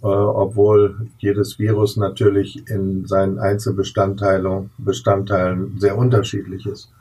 äh, 0.01 0.07
obwohl 0.07 1.07
jedes 1.17 1.59
Virus 1.59 1.97
natürlich 1.97 2.67
in 2.69 3.05
seinen 3.05 3.37
Einzelbestandteilen 3.37 4.71
Bestandteilen 4.77 5.77
sehr 5.77 5.97
unterschiedlich 5.97 6.65
ist. 6.65 6.91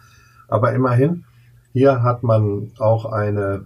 Aber 0.48 0.72
immerhin, 0.72 1.24
hier 1.72 2.02
hat 2.02 2.22
man 2.22 2.72
auch 2.78 3.06
eine 3.06 3.64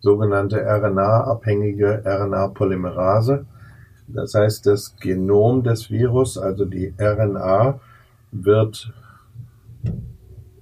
sogenannte 0.00 0.64
RNA-abhängige 0.64 2.02
RNA-Polymerase, 2.04 3.46
das 4.06 4.34
heißt, 4.34 4.66
das 4.66 4.96
Genom 4.96 5.62
des 5.62 5.90
Virus, 5.90 6.38
also 6.38 6.64
die 6.64 6.92
RNA, 6.98 7.80
wird 8.32 8.92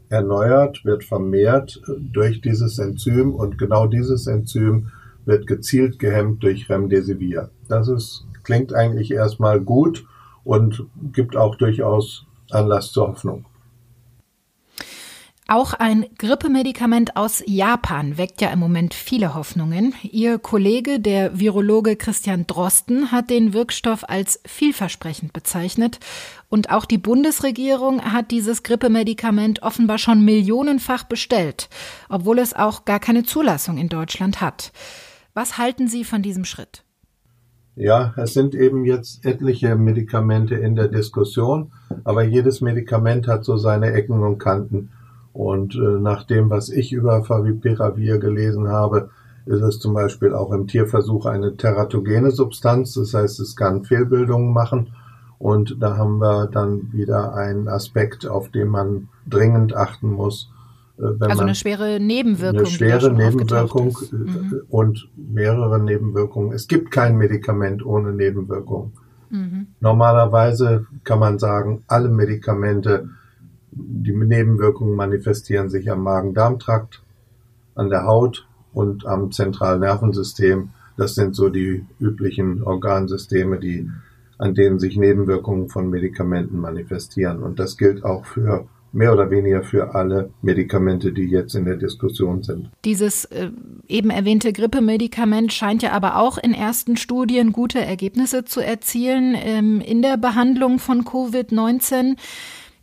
erneuert, 0.08 0.84
wird 0.84 1.04
vermehrt 1.04 1.80
durch 2.12 2.40
dieses 2.40 2.78
Enzym 2.78 3.34
und 3.34 3.58
genau 3.58 3.86
dieses 3.86 4.26
Enzym 4.26 4.90
wird 5.24 5.46
gezielt 5.46 5.98
gehemmt 5.98 6.42
durch 6.42 6.68
Remdesivir. 6.68 7.50
Das 7.68 7.88
ist, 7.88 8.26
klingt 8.42 8.74
eigentlich 8.74 9.10
erstmal 9.12 9.60
gut 9.60 10.04
und 10.44 10.86
gibt 11.12 11.36
auch 11.36 11.56
durchaus 11.56 12.26
Anlass 12.50 12.92
zur 12.92 13.08
Hoffnung. 13.08 13.46
Auch 15.48 15.74
ein 15.74 16.06
Grippemedikament 16.18 17.16
aus 17.16 17.42
Japan 17.46 18.16
weckt 18.16 18.40
ja 18.40 18.50
im 18.50 18.60
Moment 18.60 18.94
viele 18.94 19.34
Hoffnungen. 19.34 19.92
Ihr 20.02 20.38
Kollege, 20.38 21.00
der 21.00 21.38
Virologe 21.38 21.96
Christian 21.96 22.46
Drosten, 22.46 23.10
hat 23.10 23.28
den 23.28 23.52
Wirkstoff 23.52 24.08
als 24.08 24.40
vielversprechend 24.46 25.32
bezeichnet. 25.32 25.98
Und 26.48 26.70
auch 26.70 26.84
die 26.84 26.98
Bundesregierung 26.98 28.02
hat 28.02 28.30
dieses 28.30 28.62
Grippemedikament 28.62 29.62
offenbar 29.62 29.98
schon 29.98 30.24
millionenfach 30.24 31.04
bestellt, 31.04 31.68
obwohl 32.08 32.38
es 32.38 32.54
auch 32.54 32.84
gar 32.84 33.00
keine 33.00 33.24
Zulassung 33.24 33.78
in 33.78 33.88
Deutschland 33.88 34.40
hat. 34.40 34.72
Was 35.34 35.58
halten 35.58 35.88
Sie 35.88 36.04
von 36.04 36.22
diesem 36.22 36.44
Schritt? 36.44 36.84
Ja, 37.74 38.14
es 38.16 38.34
sind 38.34 38.54
eben 38.54 38.84
jetzt 38.84 39.24
etliche 39.24 39.74
Medikamente 39.76 40.54
in 40.54 40.76
der 40.76 40.88
Diskussion, 40.88 41.72
aber 42.04 42.22
jedes 42.22 42.60
Medikament 42.60 43.26
hat 43.26 43.44
so 43.44 43.56
seine 43.56 43.92
Ecken 43.92 44.22
und 44.22 44.38
Kanten. 44.38 44.90
Und 45.32 45.74
äh, 45.74 46.00
nach 46.00 46.24
dem, 46.24 46.50
was 46.50 46.68
ich 46.68 46.92
über 46.92 47.24
Favipiravir 47.24 48.18
gelesen 48.18 48.68
habe, 48.68 49.10
ist 49.46 49.62
es 49.62 49.78
zum 49.78 49.94
Beispiel 49.94 50.34
auch 50.34 50.52
im 50.52 50.66
Tierversuch 50.66 51.26
eine 51.26 51.56
teratogene 51.56 52.30
Substanz. 52.30 52.94
Das 52.94 53.14
heißt, 53.14 53.40
es 53.40 53.56
kann 53.56 53.84
Fehlbildungen 53.84 54.52
machen. 54.52 54.92
Und 55.38 55.76
da 55.80 55.96
haben 55.96 56.18
wir 56.18 56.46
dann 56.46 56.92
wieder 56.92 57.34
einen 57.34 57.66
Aspekt, 57.66 58.28
auf 58.28 58.50
den 58.50 58.68
man 58.68 59.08
dringend 59.26 59.74
achten 59.74 60.12
muss. 60.12 60.50
Äh, 60.98 61.24
also 61.24 61.42
eine 61.42 61.54
schwere 61.54 61.98
Nebenwirkung. 61.98 62.60
Eine 62.60 62.66
schwere 62.68 63.12
Nebenwirkung 63.12 63.98
äh, 64.12 64.14
mhm. 64.14 64.60
und 64.68 65.08
mehrere 65.16 65.80
Nebenwirkungen. 65.80 66.52
Es 66.52 66.68
gibt 66.68 66.90
kein 66.90 67.16
Medikament 67.16 67.84
ohne 67.84 68.12
Nebenwirkungen. 68.12 68.92
Mhm. 69.30 69.68
Normalerweise 69.80 70.86
kann 71.04 71.18
man 71.18 71.38
sagen, 71.38 71.82
alle 71.88 72.10
Medikamente 72.10 73.08
die 73.72 74.12
Nebenwirkungen 74.12 74.94
manifestieren 74.94 75.70
sich 75.70 75.90
am 75.90 76.02
Magen-Darm-Trakt, 76.02 77.02
an 77.74 77.88
der 77.88 78.04
Haut 78.04 78.46
und 78.72 79.06
am 79.06 79.32
Zentralnervensystem. 79.32 80.70
Das 80.96 81.14
sind 81.14 81.34
so 81.34 81.48
die 81.48 81.84
üblichen 81.98 82.62
Organsysteme, 82.62 83.58
die, 83.58 83.88
an 84.38 84.54
denen 84.54 84.78
sich 84.78 84.96
Nebenwirkungen 84.96 85.68
von 85.68 85.88
Medikamenten 85.88 86.58
manifestieren. 86.60 87.42
Und 87.42 87.58
das 87.58 87.78
gilt 87.78 88.04
auch 88.04 88.26
für 88.26 88.66
mehr 88.92 89.12
oder 89.12 89.30
weniger 89.30 89.62
für 89.62 89.94
alle 89.94 90.30
Medikamente, 90.42 91.12
die 91.12 91.24
jetzt 91.24 91.54
in 91.54 91.64
der 91.64 91.76
Diskussion 91.76 92.42
sind. 92.42 92.70
Dieses 92.84 93.24
äh, 93.26 93.50
eben 93.88 94.10
erwähnte 94.10 94.52
Grippemedikament 94.52 95.52
scheint 95.52 95.82
ja 95.82 95.92
aber 95.92 96.18
auch 96.18 96.36
in 96.36 96.52
ersten 96.52 96.96
Studien 96.96 97.52
gute 97.52 97.80
Ergebnisse 97.80 98.44
zu 98.44 98.60
erzielen 98.60 99.34
ähm, 99.34 99.80
in 99.80 100.02
der 100.02 100.18
Behandlung 100.18 100.78
von 100.78 101.04
Covid-19. 101.04 102.16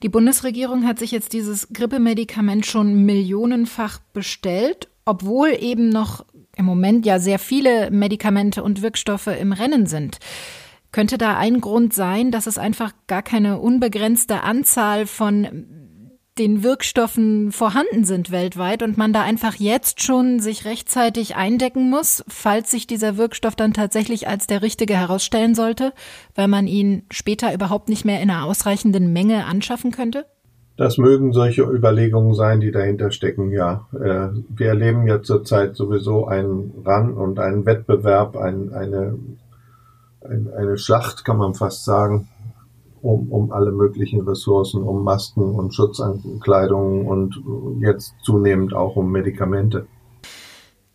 Die 0.02 0.10
Bundesregierung 0.10 0.88
hat 0.88 1.00
sich 1.00 1.12
jetzt 1.12 1.34
dieses 1.34 1.70
Grippemedikament 1.74 2.66
schon 2.66 3.06
millionenfach 3.06 4.00
bestellt, 4.14 4.90
obwohl 5.06 5.50
eben 5.60 5.90
noch 5.90 6.26
im 6.56 6.66
Moment 6.66 7.06
ja 7.06 7.20
sehr 7.20 7.40
viele 7.40 7.92
Medikamente 7.92 8.64
und 8.64 8.82
Wirkstoffe 8.82 9.28
im 9.28 9.52
Rennen 9.52 9.86
sind. 9.86 10.20
Könnte 10.92 11.18
da 11.18 11.38
ein 11.38 11.62
Grund 11.62 11.94
sein, 11.94 12.32
dass 12.32 12.48
es 12.48 12.58
einfach 12.58 12.94
gar 13.08 13.22
keine 13.22 13.60
unbegrenzte 13.60 14.42
Anzahl 14.42 15.06
von 15.06 15.66
den 16.40 16.64
Wirkstoffen 16.64 17.52
vorhanden 17.52 18.06
sind 18.06 18.32
weltweit 18.32 18.82
und 18.82 18.98
man 18.98 19.12
da 19.12 19.22
einfach 19.22 19.56
jetzt 19.56 20.02
schon 20.02 20.40
sich 20.40 20.66
rechtzeitig 20.66 21.36
eindecken 21.36 21.90
muss, 21.90 22.24
falls 22.28 22.72
sich 22.72 22.88
dieser 22.88 23.18
Wirkstoff 23.18 23.56
dann 23.56 23.74
tatsächlich 23.74 24.28
als 24.28 24.48
der 24.48 24.62
richtige 24.62 24.96
herausstellen 24.96 25.54
sollte, 25.54 25.94
weil 26.36 26.48
man 26.48 26.66
ihn 26.66 27.04
später 27.12 27.54
überhaupt 27.54 27.90
nicht 27.90 28.06
mehr 28.06 28.22
in 28.22 28.30
einer 28.30 28.46
ausreichenden 28.46 29.12
Menge 29.12 29.46
anschaffen 29.46 29.92
könnte? 29.92 30.26
Das 30.78 30.98
mögen 30.98 31.34
solche 31.34 31.64
Überlegungen 31.64 32.34
sein, 32.34 32.62
die 32.62 32.72
dahinter 32.72 33.12
stecken, 33.12 33.52
ja. 33.52 33.86
Äh, 33.94 34.30
wir 34.48 34.70
erleben 34.70 35.06
ja 35.08 35.22
zurzeit 35.22 35.76
sowieso 35.76 36.26
einen 36.26 36.72
Ran 36.86 37.14
und 37.16 37.38
einen 37.38 37.66
Wettbewerb, 37.66 38.38
ein, 38.38 38.72
eine, 38.72 39.20
eine 40.22 40.78
Schlacht, 40.78 41.26
kann 41.26 41.36
man 41.36 41.54
fast 41.54 41.84
sagen, 41.84 42.30
um, 43.02 43.32
um 43.32 43.52
alle 43.52 43.72
möglichen 43.72 44.22
Ressourcen, 44.22 44.84
um 44.84 45.04
Masken 45.04 45.56
und 45.56 45.74
Schutzankleidungen 45.74 47.06
und 47.08 47.82
jetzt 47.82 48.14
zunehmend 48.24 48.74
auch 48.74 48.96
um 48.96 49.12
Medikamente. 49.12 49.88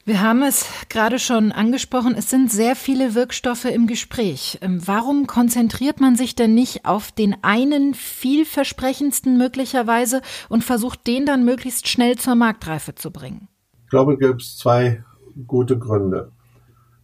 Wir 0.06 0.20
haben 0.20 0.42
es 0.42 0.68
gerade 0.90 1.18
schon 1.18 1.50
angesprochen, 1.50 2.14
es 2.14 2.28
sind 2.28 2.52
sehr 2.52 2.76
viele 2.76 3.14
Wirkstoffe 3.14 3.64
im 3.64 3.86
Gespräch. 3.86 4.58
Ähm, 4.60 4.86
warum 4.86 5.26
konzentriert 5.26 5.98
man 5.98 6.14
sich 6.14 6.34
denn 6.34 6.52
nicht 6.52 6.84
auf 6.84 7.10
den 7.10 7.36
einen 7.40 7.94
vielversprechendsten 7.94 9.38
möglicherweise 9.38 10.20
und 10.50 10.62
versucht 10.62 11.06
den 11.06 11.24
dann 11.24 11.46
möglichst 11.46 11.88
schnell 11.88 12.16
zur 12.16 12.34
Marktreife 12.34 12.94
zu 12.94 13.10
bringen? 13.10 13.48
Ich 13.84 13.88
glaube, 13.88 14.12
es 14.12 14.18
gibt 14.18 14.42
zwei 14.42 15.02
gute 15.46 15.78
Gründe. 15.78 16.32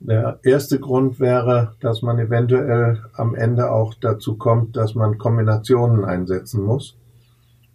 Der 0.01 0.39
erste 0.43 0.81
Grund 0.81 1.21
wäre, 1.21 1.75
dass 1.81 2.01
man 2.01 2.19
eventuell 2.19 3.03
am 3.13 3.35
Ende 3.35 3.71
auch 3.71 3.93
dazu 4.01 4.37
kommt, 4.37 4.75
dass 4.75 4.95
man 4.95 5.19
Kombinationen 5.19 6.07
einsetzen 6.07 6.63
muss. 6.63 6.97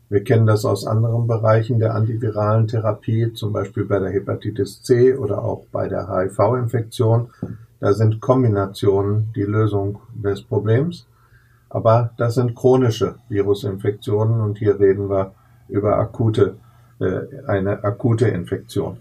Wir 0.09 0.23
kennen 0.23 0.47
das 0.47 0.65
aus 0.65 0.88
anderen 0.88 1.27
Bereichen 1.27 1.77
der 1.79 1.93
antiviralen 1.93 2.67
Therapie, 2.67 3.31
zum 3.33 3.53
Beispiel 3.53 3.85
bei 3.85 3.99
der 3.99 4.09
Hepatitis 4.09 4.81
C 4.81 5.15
oder 5.15 5.43
auch 5.43 5.65
bei 5.71 5.88
der 5.88 6.07
HIV-Infektion. 6.07 7.29
Da 7.79 7.93
sind 7.93 8.21
Kombinationen 8.21 9.31
die 9.35 9.43
Lösung 9.43 9.99
des 10.15 10.41
Problems. 10.41 11.05
Aber 11.69 12.11
das 12.17 12.35
sind 12.35 12.55
chronische 12.55 13.15
Virusinfektionen 13.29 14.41
und 14.41 14.57
hier 14.57 14.79
reden 14.79 15.09
wir 15.09 15.33
über 15.67 15.97
akute, 15.97 16.55
äh, 16.99 17.45
eine 17.47 17.83
akute 17.83 18.27
Infektion. 18.29 18.97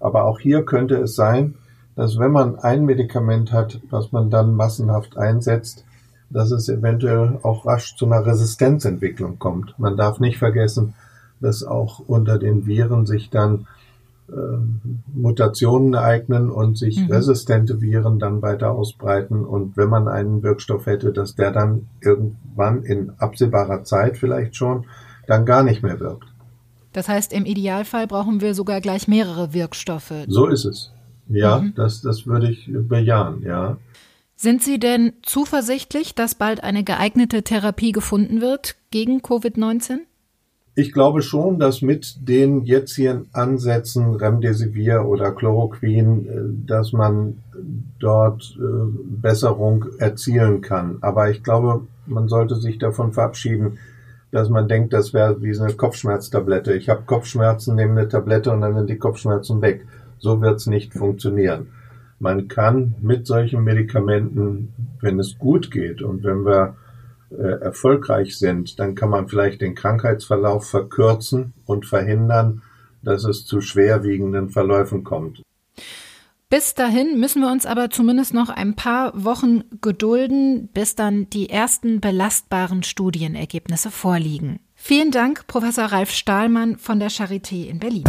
Aber 0.00 0.24
auch 0.24 0.40
hier 0.40 0.64
könnte 0.64 0.96
es 0.96 1.14
sein, 1.14 1.54
dass 1.96 2.18
wenn 2.18 2.32
man 2.32 2.58
ein 2.58 2.84
Medikament 2.84 3.52
hat, 3.52 3.80
was 3.90 4.12
man 4.12 4.30
dann 4.30 4.54
massenhaft 4.54 5.16
einsetzt, 5.16 5.84
dass 6.30 6.50
es 6.50 6.68
eventuell 6.68 7.38
auch 7.42 7.66
rasch 7.66 7.96
zu 7.96 8.06
einer 8.06 8.26
Resistenzentwicklung 8.26 9.38
kommt. 9.38 9.78
Man 9.78 9.96
darf 9.96 10.18
nicht 10.18 10.38
vergessen, 10.38 10.94
dass 11.40 11.62
auch 11.62 12.00
unter 12.00 12.38
den 12.38 12.66
Viren 12.66 13.06
sich 13.06 13.30
dann 13.30 13.66
äh, 14.28 14.32
Mutationen 15.14 15.94
ereignen 15.94 16.50
und 16.50 16.78
sich 16.78 16.98
mhm. 16.98 17.12
resistente 17.12 17.80
Viren 17.80 18.18
dann 18.18 18.40
weiter 18.42 18.72
ausbreiten. 18.72 19.44
Und 19.44 19.76
wenn 19.76 19.90
man 19.90 20.08
einen 20.08 20.42
Wirkstoff 20.42 20.86
hätte, 20.86 21.12
dass 21.12 21.34
der 21.34 21.52
dann 21.52 21.88
irgendwann 22.00 22.82
in 22.82 23.12
absehbarer 23.18 23.84
Zeit 23.84 24.16
vielleicht 24.16 24.56
schon 24.56 24.86
dann 25.26 25.44
gar 25.44 25.62
nicht 25.62 25.82
mehr 25.82 26.00
wirkt. 26.00 26.24
Das 26.92 27.08
heißt, 27.08 27.32
im 27.32 27.44
Idealfall 27.44 28.06
brauchen 28.06 28.40
wir 28.40 28.54
sogar 28.54 28.80
gleich 28.80 29.08
mehrere 29.08 29.52
Wirkstoffe. 29.52 30.12
So 30.28 30.46
ist 30.46 30.64
es. 30.64 30.93
Ja, 31.28 31.60
mhm. 31.60 31.74
das, 31.74 32.02
das 32.02 32.26
würde 32.26 32.50
ich 32.50 32.68
bejahen, 32.70 33.42
ja. 33.42 33.76
Sind 34.36 34.62
Sie 34.62 34.78
denn 34.78 35.12
zuversichtlich, 35.22 36.14
dass 36.14 36.34
bald 36.34 36.62
eine 36.62 36.84
geeignete 36.84 37.42
Therapie 37.42 37.92
gefunden 37.92 38.40
wird 38.40 38.76
gegen 38.90 39.20
Covid-19? 39.20 40.00
Ich 40.76 40.92
glaube 40.92 41.22
schon, 41.22 41.60
dass 41.60 41.82
mit 41.82 42.28
den 42.28 42.64
jetzigen 42.64 43.28
Ansätzen 43.32 44.16
Remdesivir 44.16 45.04
oder 45.06 45.30
Chloroquin, 45.30 46.26
äh, 46.26 46.66
dass 46.66 46.92
man 46.92 47.38
dort 48.00 48.58
äh, 48.58 48.62
Besserung 49.04 49.86
erzielen 49.98 50.62
kann. 50.62 50.98
Aber 51.00 51.30
ich 51.30 51.44
glaube, 51.44 51.86
man 52.06 52.28
sollte 52.28 52.56
sich 52.56 52.78
davon 52.78 53.12
verabschieden, 53.12 53.78
dass 54.32 54.48
man 54.48 54.66
denkt, 54.66 54.92
das 54.92 55.14
wäre 55.14 55.40
wie 55.42 55.56
eine 55.56 55.74
Kopfschmerztablette. 55.74 56.74
Ich 56.74 56.88
habe 56.88 57.02
Kopfschmerzen, 57.06 57.76
nehme 57.76 58.00
eine 58.00 58.08
Tablette 58.08 58.50
und 58.50 58.62
dann 58.62 58.74
sind 58.74 58.90
die 58.90 58.98
Kopfschmerzen 58.98 59.62
weg. 59.62 59.86
So 60.24 60.40
wird 60.40 60.56
es 60.56 60.66
nicht 60.66 60.94
funktionieren. 60.94 61.66
Man 62.18 62.48
kann 62.48 62.94
mit 63.02 63.26
solchen 63.26 63.62
Medikamenten, 63.62 64.72
wenn 65.02 65.18
es 65.18 65.38
gut 65.38 65.70
geht 65.70 66.00
und 66.00 66.24
wenn 66.24 66.46
wir 66.46 66.76
äh, 67.30 67.60
erfolgreich 67.60 68.38
sind, 68.38 68.78
dann 68.78 68.94
kann 68.94 69.10
man 69.10 69.28
vielleicht 69.28 69.60
den 69.60 69.74
Krankheitsverlauf 69.74 70.66
verkürzen 70.66 71.52
und 71.66 71.84
verhindern, 71.84 72.62
dass 73.02 73.24
es 73.24 73.44
zu 73.44 73.60
schwerwiegenden 73.60 74.48
Verläufen 74.48 75.04
kommt. 75.04 75.42
Bis 76.48 76.72
dahin 76.72 77.20
müssen 77.20 77.42
wir 77.42 77.52
uns 77.52 77.66
aber 77.66 77.90
zumindest 77.90 78.32
noch 78.32 78.48
ein 78.48 78.76
paar 78.76 79.12
Wochen 79.22 79.64
gedulden, 79.82 80.70
bis 80.72 80.94
dann 80.94 81.28
die 81.28 81.50
ersten 81.50 82.00
belastbaren 82.00 82.82
Studienergebnisse 82.82 83.90
vorliegen. 83.90 84.60
Vielen 84.74 85.10
Dank, 85.10 85.46
Professor 85.46 85.84
Ralf 85.84 86.12
Stahlmann 86.12 86.78
von 86.78 86.98
der 86.98 87.10
Charité 87.10 87.66
in 87.66 87.78
Berlin. 87.78 88.04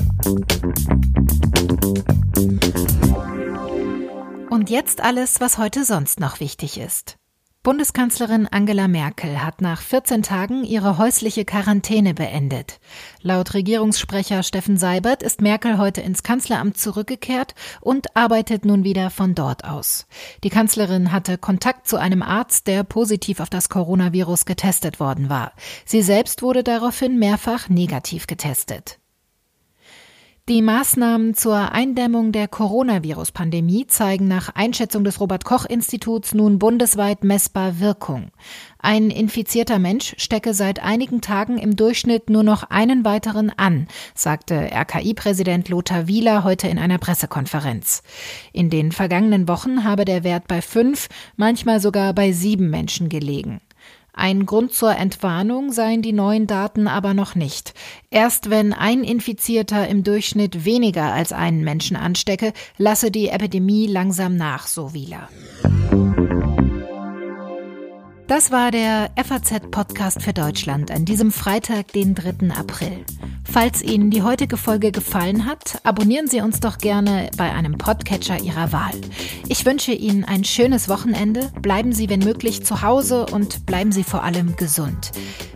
Und 4.50 4.70
jetzt 4.70 5.02
alles, 5.02 5.42
was 5.42 5.58
heute 5.58 5.84
sonst 5.84 6.20
noch 6.20 6.40
wichtig 6.40 6.78
ist. 6.80 7.18
Bundeskanzlerin 7.66 8.46
Angela 8.46 8.88
Merkel 8.88 9.44
hat 9.44 9.60
nach 9.60 9.82
14 9.82 10.22
Tagen 10.22 10.64
ihre 10.64 11.00
häusliche 11.00 11.46
Quarantäne 11.46 12.14
beendet. 12.14 12.80
Laut 13.24 13.56
Regierungssprecher 13.56 14.44
Steffen 14.44 14.78
Seibert 14.78 15.24
ist 15.24 15.42
Merkel 15.42 15.80
heute 15.80 16.02
ins 16.02 16.22
Kanzleramt 16.22 16.78
zurückgekehrt 16.78 17.56
und 17.82 18.16
arbeitet 18.16 18.66
nun 18.66 18.84
wieder 18.84 19.10
von 19.10 19.34
dort 19.34 19.66
aus. 19.66 20.06
Die 20.44 20.52
Kanzlerin 20.52 21.12
hatte 21.12 21.40
Kontakt 21.40 21.88
zu 21.88 21.98
einem 21.98 22.22
Arzt, 22.22 22.68
der 22.68 22.84
positiv 22.84 23.40
auf 23.40 23.50
das 23.50 23.68
Coronavirus 23.68 24.46
getestet 24.46 25.00
worden 25.00 25.30
war. 25.30 25.52
Sie 25.86 26.04
selbst 26.04 26.44
wurde 26.44 26.64
daraufhin 26.64 27.18
mehrfach 27.18 27.68
negativ 27.68 28.28
getestet. 28.28 29.00
Die 30.48 30.62
Maßnahmen 30.62 31.34
zur 31.34 31.72
Eindämmung 31.72 32.32
der 32.32 32.48
Coronavirus-Pandemie 32.48 33.88
zeigen 33.88 34.28
nach 34.28 34.50
Einschätzung 34.54 35.04
des 35.04 35.20
Robert 35.20 35.44
Koch 35.44 35.66
Instituts 35.66 36.36
nun 36.36 36.60
bundesweit 36.60 37.24
messbar 37.24 37.80
Wirkung. 37.80 38.30
Ein 38.78 39.10
infizierter 39.10 39.80
Mensch 39.80 40.14
stecke 40.20 40.54
seit 40.54 40.84
einigen 40.84 41.22
Tagen 41.22 41.58
im 41.58 41.76
Durchschnitt 41.76 42.30
nur 42.30 42.44
noch 42.44 42.62
einen 42.70 43.04
weiteren 43.04 43.50
an, 43.58 43.88
sagte 44.14 44.70
RKI-Präsident 44.72 45.70
Lothar 45.70 46.08
Wieler 46.08 46.44
heute 46.44 46.68
in 46.68 46.78
einer 46.78 47.00
Pressekonferenz. 47.00 48.04
In 48.54 48.70
den 48.70 48.92
vergangenen 48.92 49.48
Wochen 49.48 49.84
habe 49.84 50.06
der 50.06 50.24
Wert 50.24 50.48
bei 50.48 50.62
fünf, 50.62 51.10
manchmal 51.38 51.80
sogar 51.80 52.14
bei 52.14 52.32
sieben 52.32 52.70
Menschen 52.70 53.10
gelegen. 53.10 53.62
Ein 54.18 54.46
Grund 54.46 54.74
zur 54.74 54.96
Entwarnung 54.96 55.74
seien 55.74 56.02
die 56.02 56.14
neuen 56.14 56.48
Daten 56.48 56.88
aber 56.88 57.14
noch 57.14 57.36
nicht. 57.36 57.74
Erst 58.10 58.50
wenn 58.50 58.72
ein 58.72 59.04
Infizierter 59.04 59.90
im 59.90 60.04
Durchschnitt 60.04 60.64
weniger 60.64 61.12
als 61.12 61.34
einen 61.34 61.66
Menschen 61.66 61.98
anstecke, 61.98 62.54
lasse 62.78 63.12
die 63.12 63.28
Epidemie 63.28 63.88
langsam 63.88 64.38
nach, 64.38 64.68
so 64.68 64.94
Wieler. 64.94 65.28
Das 68.28 68.50
war 68.50 68.72
der 68.72 69.12
FAZ-Podcast 69.24 70.24
für 70.24 70.34
Deutschland 70.34 70.90
an 70.90 71.06
diesem 71.06 71.32
Freitag, 71.32 71.94
den 71.94 72.16
3. 72.16 72.50
April. 72.58 73.06
Falls 73.44 73.84
Ihnen 73.84 74.10
die 74.10 74.24
heutige 74.24 74.58
Folge 74.58 74.92
gefallen 74.92 75.46
hat, 75.46 75.80
abonnieren 75.84 76.28
Sie 76.28 76.42
uns 76.42 76.60
doch 76.60 76.80
gerne 76.80 77.30
bei 77.38 77.54
einem 77.54 77.78
Podcatcher 77.78 78.42
Ihrer 78.42 78.72
Wahl. 78.72 78.96
Ich 79.48 79.64
wünsche 79.68 79.92
Ihnen 79.92 80.24
ein 80.24 80.44
schönes 80.44 80.90
Wochenende, 80.90 81.52
bleiben 81.62 81.94
Sie 81.94 82.10
wenn 82.10 82.22
möglich 82.22 82.66
zu 82.66 82.82
Hause 82.82 83.28
und 83.28 83.68
bleiben 83.68 83.92
Sie 83.92 84.04
vor 84.04 84.24
allem 84.24 84.56
gesund. 84.56 85.12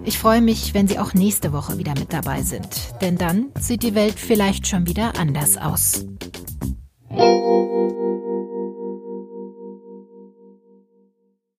Ich 0.05 0.19
freue 0.19 0.41
mich, 0.41 0.75
wenn 0.75 0.87
Sie 0.87 0.99
auch 0.99 1.15
nächste 1.15 1.51
Woche 1.51 1.79
wieder 1.79 1.95
mit 1.97 2.13
dabei 2.13 2.43
sind, 2.43 3.01
denn 3.01 3.17
dann 3.17 3.47
sieht 3.59 3.81
die 3.81 3.95
Welt 3.95 4.19
vielleicht 4.19 4.67
schon 4.67 4.85
wieder 4.85 5.13
anders 5.19 5.57
aus. 5.57 6.05